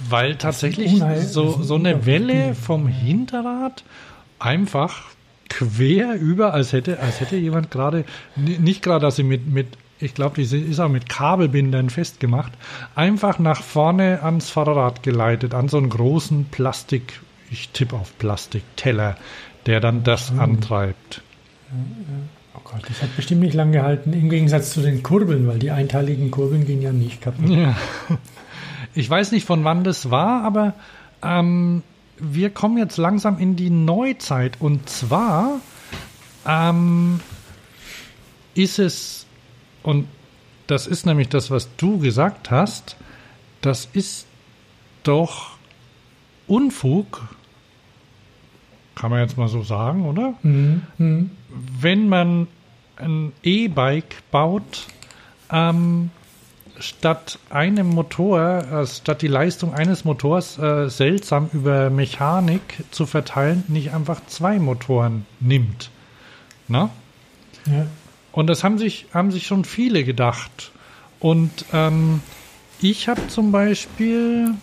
[0.09, 3.83] weil tatsächlich so, so eine Welle vom Hinterrad
[4.39, 5.03] einfach
[5.49, 8.05] quer über, als hätte, als hätte jemand gerade,
[8.35, 9.67] nicht gerade, dass sie mit, mit
[10.01, 12.51] ich glaube, die ist auch mit Kabelbindern festgemacht,
[12.95, 19.15] einfach nach vorne ans Fahrrad geleitet, an so einen großen Plastik, ich tippe auf Plastikteller,
[19.65, 20.39] der dann das mhm.
[20.39, 21.21] antreibt.
[22.55, 25.71] Oh Gott, das hat bestimmt nicht lang gehalten, im Gegensatz zu den Kurbeln, weil die
[25.71, 27.49] einteiligen Kurbeln gehen ja nicht kaputt.
[27.49, 27.75] Ja.
[28.93, 30.73] Ich weiß nicht, von wann das war, aber
[31.23, 31.81] ähm,
[32.17, 34.57] wir kommen jetzt langsam in die Neuzeit.
[34.59, 35.61] Und zwar
[36.45, 37.21] ähm,
[38.53, 39.20] ist es
[39.83, 40.07] und
[40.67, 42.95] das ist nämlich das, was du gesagt hast.
[43.61, 44.25] Das ist
[45.03, 45.57] doch
[46.47, 47.21] Unfug,
[48.95, 50.33] kann man jetzt mal so sagen, oder?
[50.43, 50.83] Mhm.
[50.97, 51.31] Mhm.
[51.49, 52.47] Wenn man
[52.97, 54.87] ein E-Bike baut,
[55.51, 56.11] ähm,
[56.79, 63.63] statt einem Motor, äh, statt die Leistung eines Motors äh, seltsam über Mechanik zu verteilen,
[63.67, 65.89] nicht einfach zwei Motoren nimmt.
[66.67, 66.89] Na?
[67.65, 67.85] Ja.
[68.31, 70.71] Und das haben sich, haben sich schon viele gedacht.
[71.19, 72.21] Und ähm,
[72.81, 74.53] ich habe zum Beispiel,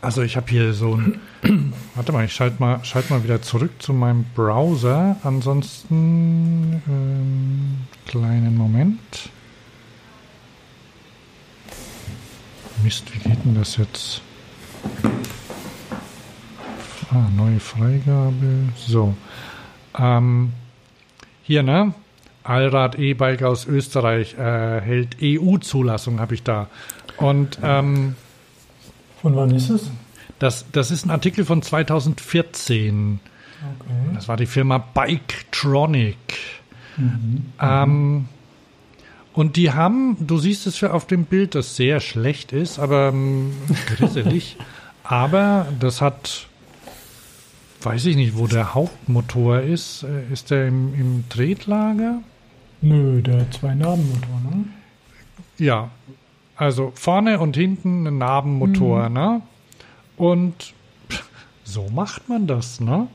[0.00, 1.20] also ich habe hier so ein,
[1.94, 5.16] warte mal, ich schalte mal, schalt mal wieder zurück zu meinem Browser.
[5.22, 9.30] Ansonsten, ähm, kleinen Moment.
[12.82, 14.20] Mist, wie geht denn das jetzt?
[17.10, 18.68] Ah, neue Freigabe.
[18.76, 19.14] So.
[19.96, 20.52] Ähm,
[21.42, 21.94] hier, ne?
[22.48, 26.68] Allrad E-Bike aus Österreich äh, hält EU-Zulassung, habe ich da.
[27.16, 28.14] Und ähm,
[29.20, 29.90] von wann ist es?
[30.38, 33.20] Das, das ist ein Artikel von 2014.
[33.80, 33.90] Okay.
[34.14, 36.16] Das war die Firma Biketronic.
[36.96, 37.46] Mhm.
[37.60, 38.28] Ähm,
[39.32, 43.52] und die haben, du siehst es auf dem Bild, das sehr schlecht ist, aber ähm,
[43.86, 44.56] grisselig.
[45.04, 46.46] aber das hat,
[47.82, 50.04] weiß ich nicht, wo der Hauptmotor ist.
[50.04, 52.22] Äh, ist der im, im Tretlager?
[52.82, 54.64] Nö, der Zwei-Narbenmotor, ne?
[55.58, 55.90] Ja,
[56.56, 59.14] also vorne und hinten ein Narbenmotor, mhm.
[59.14, 59.42] ne?
[60.16, 60.74] Und
[61.64, 63.08] so macht man das, ne?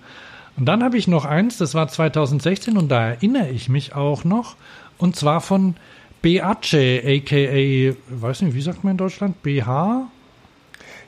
[0.57, 4.23] Und dann habe ich noch eins, das war 2016 und da erinnere ich mich auch
[4.23, 4.55] noch,
[4.97, 5.75] und zwar von
[6.21, 9.41] Beace, aka, weiß nicht, wie sagt man in Deutschland?
[9.41, 10.07] BH?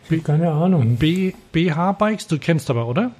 [0.09, 0.95] B Keine Ahnung.
[0.97, 3.11] B BH-Bikes, du kennst aber, oder?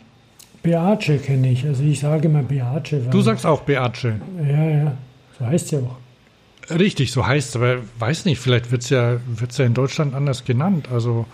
[0.63, 3.09] Beace kenne ich, also ich sage immer Beace.
[3.11, 4.05] Du sagst auch Beace.
[4.39, 4.97] Ja, ja,
[5.43, 5.97] so heißt es ja auch.
[6.69, 10.13] Richtig, so heißt es, aber weiß nicht, vielleicht wird es ja, wird's ja in Deutschland
[10.13, 10.87] anders genannt.
[10.91, 11.25] Also,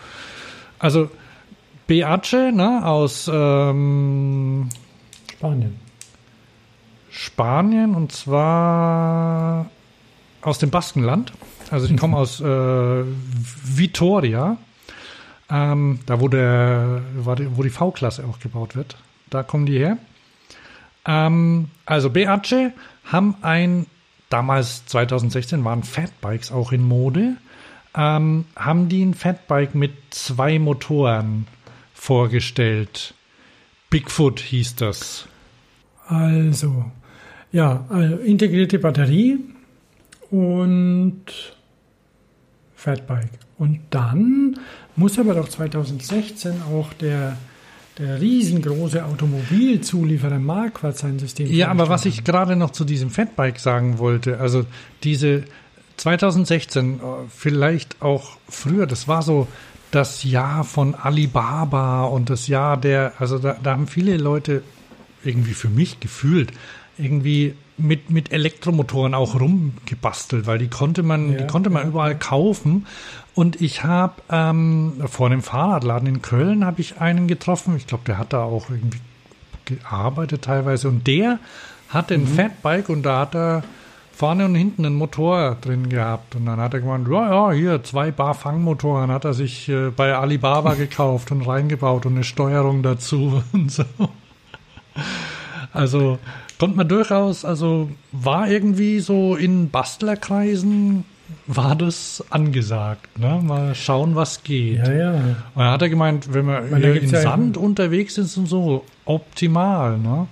[0.80, 1.10] also
[1.86, 4.70] Beace, ne, aus ähm,
[5.32, 5.80] Spanien.
[7.12, 9.70] Spanien und zwar
[10.42, 11.32] aus dem Baskenland.
[11.70, 13.04] Also die kommen aus äh,
[13.64, 14.58] Vitoria,
[15.52, 18.98] ähm, da wo, der, wo die V-Klasse auch gebaut wird.
[19.30, 19.98] Da kommen die her.
[21.06, 22.72] Ähm, also Beace
[23.06, 23.86] haben ein,
[24.30, 27.38] damals 2016 waren Fatbikes auch in Mode,
[27.96, 31.48] ähm, haben die ein Fatbike mit zwei Motoren
[31.94, 33.14] vorgestellt.
[33.90, 35.28] Bigfoot hieß das.
[36.08, 36.86] Also,
[37.52, 39.40] ja, also integrierte Batterie
[40.30, 41.24] und
[42.76, 43.32] Fatbike.
[43.58, 44.60] Und dann
[44.96, 47.38] muss aber doch 2016 auch der,
[48.00, 51.48] der riesengroße Automobilzulieferer Marquardt sein System.
[51.48, 54.66] Ja, aber was ich gerade noch zu diesem Fatbike sagen wollte, also
[55.04, 55.44] diese
[55.98, 59.48] 2016, äh, vielleicht auch früher, das war so
[59.92, 64.64] das Jahr von Alibaba und das Jahr der, also da, da haben viele Leute
[65.24, 66.54] irgendwie für mich gefühlt,
[66.98, 71.90] irgendwie mit, mit Elektromotoren auch rumgebastelt, weil die konnte man, ja, die konnte man ja.
[71.90, 72.86] überall kaufen.
[73.36, 77.76] Und ich habe ähm, vor dem Fahrradladen in Köln habe ich einen getroffen.
[77.78, 79.00] Ich glaube, der hat da auch irgendwie
[79.66, 80.90] gearbeitet teilweise.
[80.90, 81.40] Und der
[81.90, 82.28] hatte ein mhm.
[82.28, 83.64] Fatbike und da hat er
[84.12, 86.36] vorne und hinten einen Motor drin gehabt.
[86.36, 89.92] Und dann hat er gemeint, ja, ja, hier zwei Bar Fangmotoren hat er sich äh,
[89.92, 93.86] bei Alibaba gekauft und reingebaut und eine Steuerung dazu und so.
[95.72, 96.20] Also
[96.60, 101.06] konnte man durchaus, also war irgendwie so in Bastlerkreisen
[101.48, 103.18] war das angesagt.
[103.20, 103.40] Ne?
[103.44, 104.80] Mal schauen, was geht.
[104.80, 105.14] Ja, ja.
[105.14, 108.46] Und dann hat er gemeint, wenn wir meine, hier in ja Sand unterwegs sind und
[108.48, 109.98] so, optimal.
[109.98, 110.28] Ne?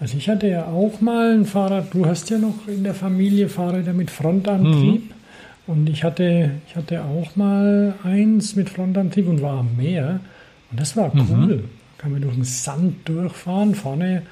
[0.00, 3.48] Also ich hatte ja auch mal ein Fahrrad, du hast ja noch in der Familie
[3.48, 5.10] Fahrräder mit Frontantrieb.
[5.10, 5.14] Mhm.
[5.66, 10.20] Und ich hatte, ich hatte auch mal eins mit Frontantrieb und war am Meer.
[10.70, 11.26] Und das war mhm.
[11.30, 11.56] cool.
[11.56, 11.79] Mhm.
[12.00, 13.74] Kann man durch den Sand durchfahren.
[13.74, 14.22] Vorne,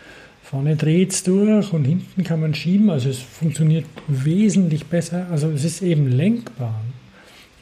[0.42, 2.88] vorne dreht es durch und hinten kann man schieben.
[2.88, 5.26] Also es funktioniert wesentlich besser.
[5.30, 6.80] Also es ist eben lenkbar.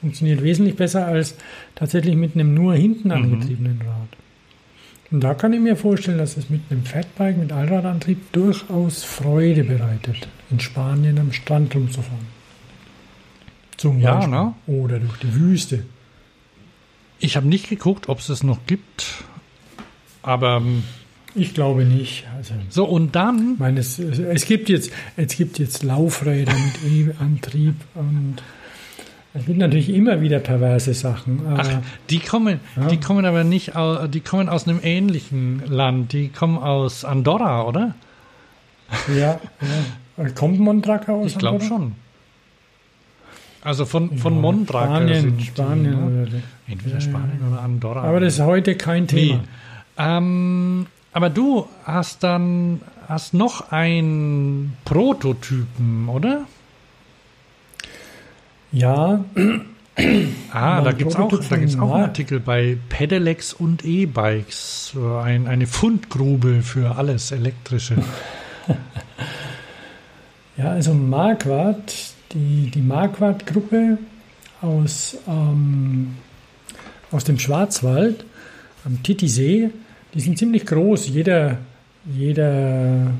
[0.00, 1.34] Funktioniert wesentlich besser als
[1.74, 3.14] tatsächlich mit einem nur hinten mhm.
[3.14, 3.88] angetriebenen mhm.
[3.88, 4.08] Rad.
[5.10, 9.64] Und da kann ich mir vorstellen, dass es mit einem Fatbike mit Allradantrieb durchaus Freude
[9.64, 12.26] bereitet, in Spanien am Strand rumzufahren.
[13.76, 14.34] Zum ja, Beispiel.
[14.34, 14.54] Ne?
[14.68, 15.84] Oder durch die Wüste.
[17.18, 19.24] Ich habe nicht geguckt, ob es es noch gibt,
[20.26, 20.82] aber ähm,
[21.34, 22.24] ich glaube nicht.
[22.36, 23.52] Also, so und dann.
[23.54, 28.36] Ich meine, es, es, gibt jetzt, es gibt jetzt Laufräder mit E-Antrieb und
[29.34, 31.40] es gibt natürlich immer wieder perverse Sachen.
[31.56, 31.68] Ach,
[32.08, 32.88] die kommen, ja.
[32.88, 36.12] die kommen aber nicht aus, die kommen aus einem ähnlichen Land.
[36.12, 37.94] Die kommen aus Andorra, oder?
[39.14, 39.38] Ja,
[40.16, 40.28] ja.
[40.30, 41.92] kommt Mondraker aus Ich glaube schon.
[43.60, 46.22] Also von, von ja, Mondraker Spanien, Spanien die, ne?
[46.22, 48.02] oder entweder Spanien oder Andorra.
[48.04, 49.38] Aber das ist heute kein Thema.
[49.38, 49.40] Nee.
[49.98, 56.46] Ähm, aber du hast dann hast noch einen Prototypen, oder?
[58.72, 59.24] Ja.
[60.52, 64.94] Ah, da gibt es auch, da gibt's auch einen Artikel bei Pedelecs und E-Bikes.
[65.22, 67.96] Ein, eine Fundgrube für alles Elektrische.
[70.58, 73.96] ja, also Marquardt, die, die Marquardt-Gruppe
[74.60, 76.16] aus, ähm,
[77.10, 78.26] aus dem Schwarzwald
[78.84, 79.70] am Titisee,
[80.16, 81.08] die sind ziemlich groß.
[81.08, 81.58] Jeder,
[82.06, 83.12] jeder,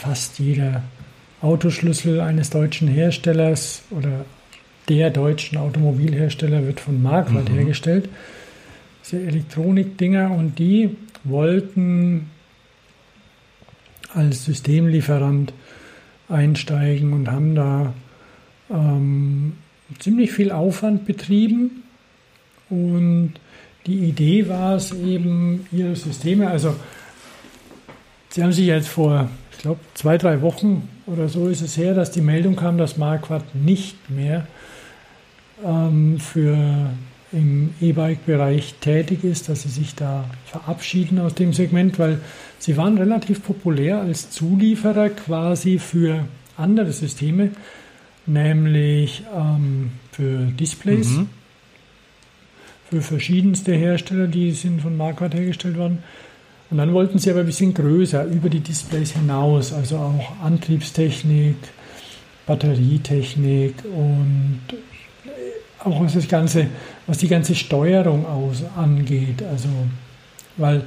[0.00, 0.84] fast jeder
[1.42, 4.24] Autoschlüssel eines deutschen Herstellers oder
[4.88, 7.54] der deutschen Automobilhersteller wird von Marquardt mhm.
[7.54, 8.08] hergestellt.
[9.04, 12.30] Diese Elektronikdinger und die wollten
[14.14, 15.52] als Systemlieferant
[16.28, 17.92] einsteigen und haben da
[18.70, 19.54] ähm,
[19.98, 21.82] ziemlich viel Aufwand betrieben.
[22.70, 23.34] Und
[23.86, 26.74] die Idee war es eben, ihre Systeme, also
[28.30, 31.94] sie haben sich jetzt vor, ich glaube, zwei, drei Wochen oder so ist es her,
[31.94, 34.46] dass die Meldung kam, dass Marquardt nicht mehr
[35.64, 36.90] ähm, für
[37.34, 42.20] im E-Bike-Bereich tätig ist, dass sie sich da verabschieden aus dem Segment, weil
[42.58, 46.26] sie waren relativ populär als Zulieferer quasi für
[46.56, 47.50] andere Systeme,
[48.26, 51.28] nämlich ähm, für Displays, mhm.
[52.94, 55.98] Für verschiedenste Hersteller, die sind von Marquardt hergestellt worden.
[56.70, 61.56] Und dann wollten sie aber ein bisschen größer, über die Displays hinaus, also auch Antriebstechnik,
[62.46, 64.60] Batterietechnik und
[65.80, 66.66] auch was das ganze,
[67.06, 69.42] was die ganze Steuerung aus angeht.
[69.42, 69.68] Also,
[70.56, 70.82] weil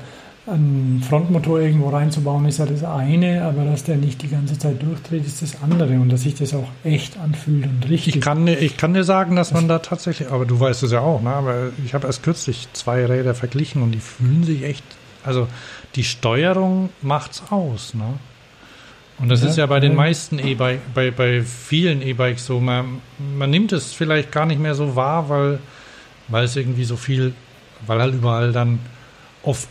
[0.47, 4.81] einen Frontmotor irgendwo reinzubauen ist ja das eine, aber dass der nicht die ganze Zeit
[4.81, 8.15] durchdreht, ist das andere und dass sich das auch echt anfühlt und richtig.
[8.15, 11.01] Ich kann, ich kann dir sagen, dass man da tatsächlich, aber du weißt es ja
[11.01, 11.31] auch, ne?
[11.31, 14.83] aber ich habe erst kürzlich zwei Räder verglichen und die fühlen sich echt,
[15.23, 15.47] also
[15.95, 17.93] die Steuerung macht's aus.
[17.93, 18.05] Ne?
[19.19, 22.59] Und das ja, ist ja bei den meisten E-Bike, bei, bei vielen E-Bikes so.
[22.59, 23.01] Man,
[23.35, 25.59] man nimmt es vielleicht gar nicht mehr so wahr, weil,
[26.27, 27.33] weil es irgendwie so viel,
[27.87, 28.79] weil halt überall dann
[29.41, 29.67] oft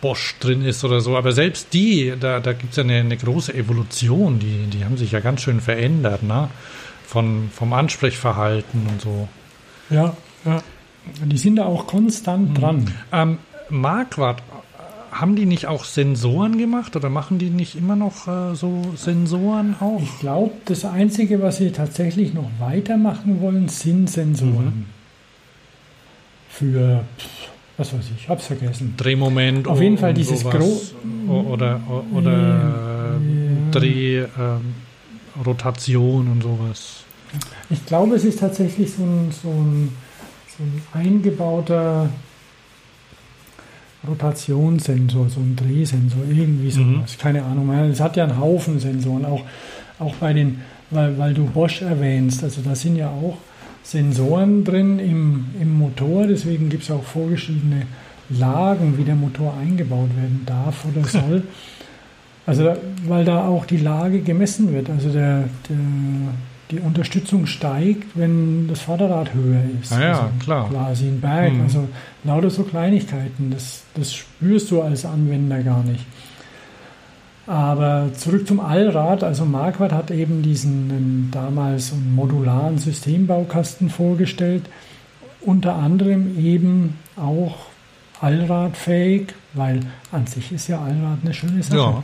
[0.00, 1.16] Bosch drin ist oder so.
[1.16, 4.96] Aber selbst die, da, da gibt es ja eine, eine, große Evolution, die, die haben
[4.96, 6.48] sich ja ganz schön verändert, ne?
[7.06, 9.28] Von, vom Ansprechverhalten und so.
[9.90, 10.62] Ja, ja.
[11.24, 12.54] Die sind da auch konstant mhm.
[12.54, 12.94] dran.
[13.12, 13.38] Ähm,
[13.70, 14.42] Marquardt
[15.10, 19.74] haben die nicht auch Sensoren gemacht oder machen die nicht immer noch äh, so Sensoren
[19.80, 20.00] auch?
[20.02, 24.64] Ich glaube, das Einzige, was sie tatsächlich noch weitermachen wollen, sind Sensoren.
[24.64, 24.86] Mhm.
[26.50, 27.04] Für,
[27.78, 28.94] was weiß ich, ich hab's vergessen.
[28.96, 29.68] Drehmoment.
[29.68, 30.80] Auf jeden Fall dieses Gro
[31.28, 31.80] Oder,
[32.12, 33.20] oder ja.
[35.36, 37.04] Drehrotation ähm, und sowas.
[37.70, 39.92] Ich glaube, es ist tatsächlich so ein, so ein,
[40.56, 42.08] so ein eingebauter
[44.06, 47.16] Rotationssensor, so ein Drehsensor, irgendwie sowas.
[47.16, 47.20] Mhm.
[47.20, 47.70] Keine Ahnung.
[47.90, 49.44] Es hat ja einen Haufen Sensoren, auch,
[50.00, 53.38] auch bei den, weil, weil du Bosch erwähnst, also da sind ja auch
[53.88, 57.86] Sensoren drin im, im Motor, deswegen gibt es auch vorgeschriebene
[58.28, 61.42] Lagen, wie der Motor eingebaut werden darf oder soll.
[62.44, 62.74] Also,
[63.06, 64.90] weil da auch die Lage gemessen wird.
[64.90, 65.76] Also der, der
[66.70, 69.90] die Unterstützung steigt, wenn das Vorderrad höher ist.
[69.92, 70.68] Ah ja, also klar.
[70.68, 71.54] Quasi ein Berg.
[71.54, 71.62] Mhm.
[71.62, 71.88] Also
[72.24, 73.50] lauter so Kleinigkeiten.
[73.50, 76.04] Das, das spürst du als Anwender gar nicht.
[77.48, 79.24] Aber zurück zum Allrad.
[79.24, 84.64] Also Marquardt hat eben diesen ähm, damals einen modularen Systembaukasten vorgestellt.
[85.40, 87.56] Unter anderem eben auch
[88.20, 89.80] allradfähig, weil
[90.12, 92.02] an sich ist ja Allrad eine schöne Sache.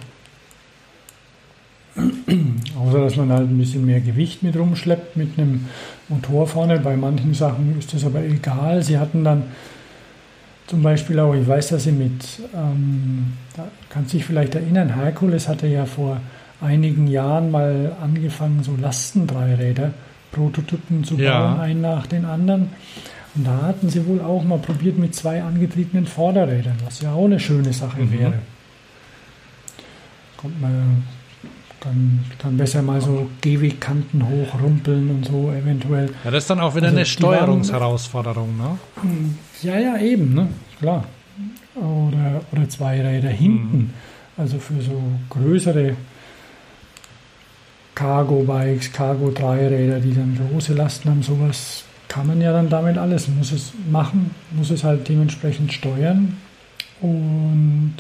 [1.97, 2.03] Ja.
[2.80, 5.66] Außer dass man halt ein bisschen mehr Gewicht mit rumschleppt mit einem
[6.09, 6.80] Motor vorne.
[6.80, 8.82] Bei manchen Sachen ist das aber egal.
[8.82, 9.42] Sie hatten dann
[10.67, 15.49] zum Beispiel auch, ich weiß, dass sie mit, ähm, da kann sich vielleicht erinnern, Herkules
[15.49, 16.21] hatte ja vor
[16.61, 19.93] einigen Jahren mal angefangen, so Lastendreiräder,
[20.33, 21.59] Prototypen zu bauen, ja.
[21.61, 22.71] einen nach den anderen.
[23.35, 27.25] Und da hatten sie wohl auch mal probiert mit zwei angetriebenen Vorderrädern, was ja auch
[27.25, 28.19] eine schöne Sache mhm.
[28.19, 28.35] wäre.
[30.37, 31.05] Kommt man
[31.85, 36.11] dann kann besser mal so Gehwegkanten hochrumpeln und so eventuell.
[36.25, 38.79] Ja, das ist dann auch wieder also eine Steuerungsherausforderung, ne?
[39.62, 40.48] Ja, ja, eben, ne?
[40.78, 41.05] Klar.
[41.74, 43.76] Oder, oder zwei Räder hinten.
[43.76, 43.90] Mhm.
[44.36, 45.00] Also für so
[45.30, 45.96] größere
[47.94, 53.28] Cargo-Bikes, Cargo-Dreiräder, die dann große Lasten haben, sowas kann man ja dann damit alles.
[53.28, 56.36] Muss es machen, muss es halt dementsprechend steuern.
[57.00, 57.94] Und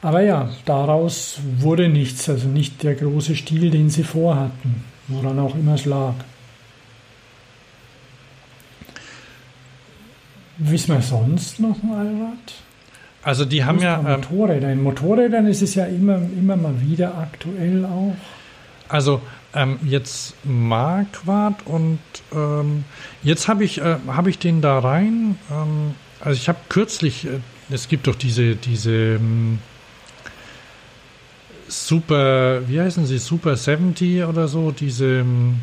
[0.00, 5.56] aber ja, daraus wurde nichts, also nicht der große Stil, den sie vorhatten, woran auch
[5.56, 6.14] immer es lag.
[10.58, 12.54] Wissen wir sonst noch mal was?
[13.22, 13.98] Also die haben ja...
[13.98, 14.72] Ähm, Motorräder.
[14.72, 18.16] In Motorrädern ist es ja immer, immer mal wieder aktuell auch.
[18.88, 19.20] Also
[19.54, 22.00] ähm, jetzt Marquardt und
[22.34, 22.84] ähm,
[23.22, 25.38] jetzt habe ich, äh, hab ich den da rein.
[25.50, 27.40] Ähm, also ich habe kürzlich, äh,
[27.70, 29.58] es gibt doch diese, diese ähm,
[31.68, 35.60] Super, wie heißen sie, Super 70 oder so, diese, ähm,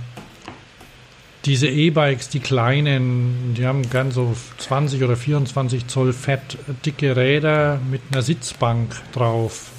[1.46, 7.80] diese E-Bikes, die kleinen, die haben ganz so 20 oder 24 Zoll Fett, dicke Räder
[7.90, 9.70] mit einer Sitzbank drauf.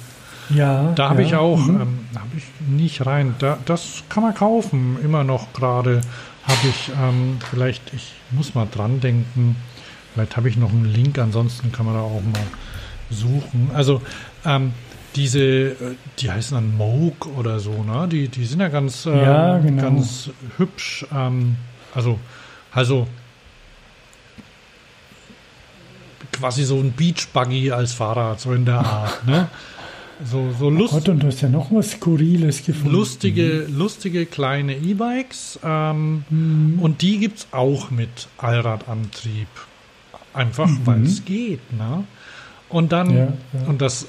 [0.49, 0.93] Ja.
[0.93, 1.27] Da habe ja.
[1.27, 1.81] ich auch, mhm.
[1.81, 3.35] ähm, habe ich nicht rein.
[3.39, 6.01] Da, das kann man kaufen, immer noch gerade.
[6.43, 9.57] Habe ich ähm, vielleicht, ich muss mal dran denken.
[10.13, 12.47] Vielleicht habe ich noch einen Link, ansonsten kann man da auch mal
[13.09, 13.71] suchen.
[13.73, 14.01] Also
[14.45, 14.71] ähm,
[15.17, 15.75] diese, äh,
[16.19, 18.07] die heißen dann Moog oder so, ne?
[18.09, 19.81] Die, die sind ja ganz, äh, ja, genau.
[19.81, 21.05] ganz hübsch.
[21.13, 21.57] Ähm,
[21.93, 22.19] also,
[22.71, 23.07] also
[26.31, 29.49] quasi so ein Beachbuggy als Fahrrad, so in der Art, ne?
[30.23, 32.91] So, so lust oh Gott, und du hast ja noch was Skurriles gefunden.
[32.91, 35.59] Lustige, lustige kleine E-Bikes.
[35.63, 36.79] Ähm, mhm.
[36.79, 39.47] Und die gibt es auch mit Allradantrieb.
[40.33, 40.81] Einfach, mhm.
[40.85, 41.71] weil es geht.
[41.71, 42.03] Ne?
[42.69, 43.67] Und dann, ja, ja.
[43.67, 44.07] und das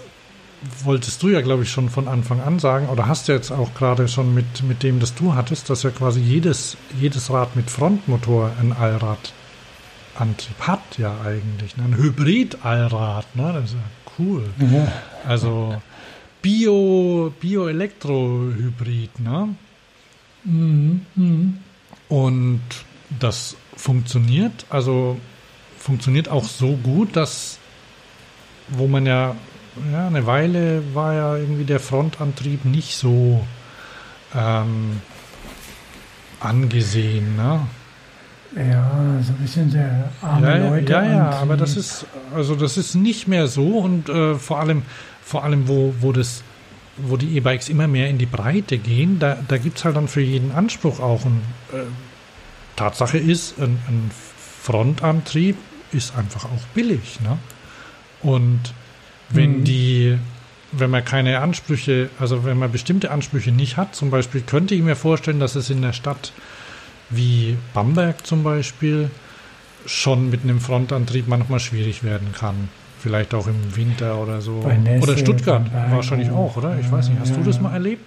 [0.84, 3.74] wolltest du ja, glaube ich, schon von Anfang an sagen, oder hast du jetzt auch
[3.74, 7.70] gerade schon mit, mit dem, das du hattest, dass ja quasi jedes, jedes Rad mit
[7.70, 11.76] Frontmotor ein Allradantrieb hat ja eigentlich.
[11.76, 11.84] Ne?
[11.84, 13.52] Ein Hybrid-Allrad, ne?
[13.52, 14.44] Das ist ja cool.
[14.58, 14.92] Ja.
[15.26, 15.80] Also
[16.42, 19.54] Bio, Bio-Elektro-Hybrid, ne?
[20.44, 21.06] Mhm.
[21.14, 21.58] Mhm.
[22.08, 22.62] Und
[23.20, 25.18] das funktioniert, also
[25.78, 27.58] funktioniert auch so gut, dass
[28.68, 29.34] wo man ja,
[29.92, 33.44] ja eine Weile war ja irgendwie der Frontantrieb nicht so
[34.34, 35.00] ähm,
[36.40, 37.60] angesehen, ne?
[38.56, 40.92] Ja, so ein bisschen der arme ja, Leute.
[40.92, 44.82] Ja, ja, aber das ist also das ist nicht mehr so und äh, vor allem
[45.22, 46.42] vor allem wo wo das
[47.02, 50.08] wo die E-Bikes immer mehr in die Breite gehen, da, da gibt es halt dann
[50.08, 51.24] für jeden Anspruch auch.
[51.24, 51.40] Und
[51.72, 51.82] äh,
[52.76, 54.10] Tatsache ist, ein, ein,
[54.62, 55.56] Frontantrieb
[55.92, 57.20] ist einfach auch billig.
[57.22, 57.38] Ne?
[58.22, 58.74] Und
[59.30, 59.64] wenn mhm.
[59.64, 60.18] die,
[60.72, 64.82] wenn man keine Ansprüche, also wenn man bestimmte Ansprüche nicht hat, zum Beispiel könnte ich
[64.82, 66.32] mir vorstellen, dass es in der Stadt
[67.10, 69.10] wie Bamberg zum Beispiel
[69.86, 72.68] schon mit einem Frontantrieb manchmal schwierig werden kann.
[73.00, 74.64] Vielleicht auch im Winter oder so.
[75.00, 76.78] Oder Stuttgart wahrscheinlich auch, oder?
[76.80, 77.20] Ich weiß nicht.
[77.20, 78.04] Hast du das mal erlebt?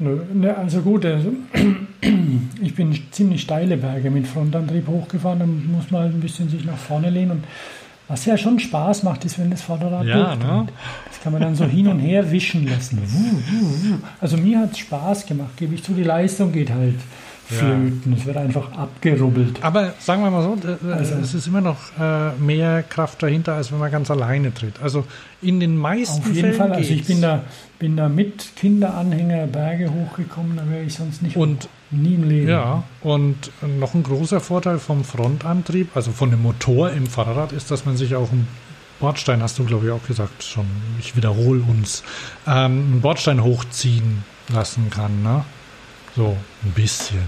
[0.00, 1.32] Nö, ne, also gut, also
[2.62, 6.64] ich bin ziemlich steile Berge mit Frontantrieb hochgefahren, dann muss man halt ein bisschen sich
[6.64, 7.44] nach vorne lehnen und
[8.08, 10.66] was ja schon Spaß macht, ist, wenn das Vorderrad ja, ne?
[11.06, 12.98] Das kann man dann so hin und her wischen lassen.
[14.20, 16.94] Also mir hat es Spaß gemacht, gebe ich zu, die Leistung geht halt
[17.48, 18.02] flöten.
[18.06, 18.16] Ja.
[18.16, 19.62] Es wird einfach abgerubbelt.
[19.62, 20.56] Aber sagen wir mal so,
[20.90, 24.80] also, es ist immer noch äh, mehr Kraft dahinter, als wenn man ganz alleine tritt.
[24.82, 25.04] Also
[25.40, 26.72] in den meisten Auf jeden Fällen Fall.
[26.72, 27.44] Also ich bin da,
[27.78, 32.48] bin da mit Kinderanhänger Berge hochgekommen, da wäre ich sonst nicht und, nie im Leben.
[32.48, 37.70] Ja, und noch ein großer Vorteil vom Frontantrieb, also von dem Motor im Fahrrad, ist,
[37.70, 38.48] dass man sich auch einen
[39.00, 40.66] Bordstein, hast du glaube ich auch gesagt schon,
[40.98, 42.02] ich wiederhole uns,
[42.46, 42.54] ähm,
[42.92, 45.22] einen Bordstein hochziehen lassen kann.
[45.22, 45.44] Ne?
[46.16, 47.24] So ein bisschen.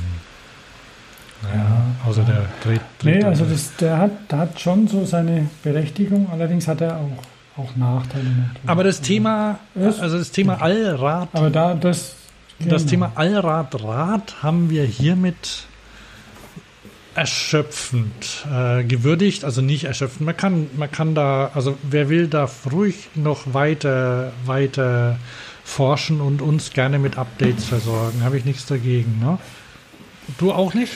[1.42, 2.80] Ja, ja außer der dreht.
[2.98, 6.96] dreht nee, also das, der, hat, der hat schon so seine Berechtigung, allerdings hat er
[6.96, 8.24] auch, auch Nachteile.
[8.24, 8.68] Natürlich.
[8.68, 11.28] Aber das Thema, also das Thema Allrad.
[11.32, 12.16] Aber da, das.
[12.68, 12.90] Das genau.
[12.90, 15.66] Thema Allrad-Rad haben wir hiermit
[17.14, 20.26] erschöpfend äh, gewürdigt, also nicht erschöpfend.
[20.26, 25.18] Man kann, man kann da, also wer will, darf ruhig noch weiter, weiter
[25.64, 28.22] forschen und uns gerne mit Updates versorgen.
[28.22, 29.18] Habe ich nichts dagegen.
[29.20, 29.38] Ne?
[30.38, 30.92] Du auch nicht?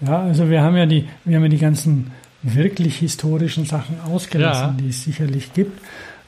[0.00, 2.10] Ja, also wir haben ja die, wir haben ja die ganzen
[2.42, 4.82] wirklich historischen Sachen ausgelassen, ja.
[4.82, 5.80] die es sicherlich gibt.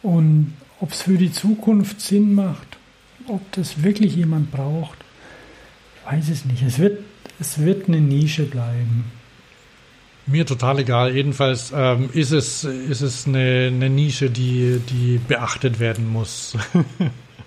[0.03, 2.76] Und ob es für die Zukunft Sinn macht,
[3.29, 4.99] ob das wirklich jemand braucht,
[6.09, 6.63] weiß es nicht.
[6.63, 7.01] Es wird,
[7.41, 9.05] es wird eine Nische bleiben.
[10.27, 11.15] Mir total egal.
[11.15, 16.57] Jedenfalls ähm, ist es, ist es eine, eine Nische, die, die beachtet werden muss.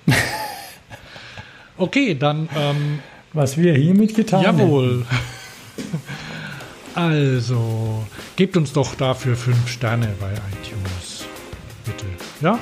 [1.77, 2.47] okay, dann.
[2.55, 2.99] Ähm,
[3.33, 4.59] Was wir hiermit getan haben.
[4.59, 5.05] Jawohl.
[6.95, 8.05] Also,
[8.35, 11.25] gebt uns doch dafür fünf Sterne bei iTunes.
[11.85, 12.05] Bitte.
[12.41, 12.59] Ja?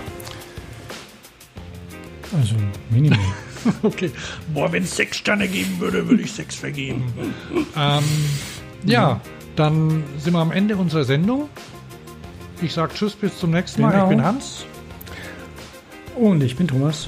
[2.33, 2.55] Also,
[2.89, 3.19] Minimum.
[3.83, 4.11] okay.
[4.53, 7.05] Boah, wenn es sechs Sterne geben würde, würde ich sechs vergeben.
[7.75, 8.03] ähm,
[8.83, 9.21] ja,
[9.55, 11.49] dann sind wir am Ende unserer Sendung.
[12.61, 13.91] Ich sage Tschüss, bis zum nächsten Mal.
[13.91, 14.03] Genau.
[14.03, 14.65] Ich bin Hans.
[16.15, 17.07] Und ich bin Thomas.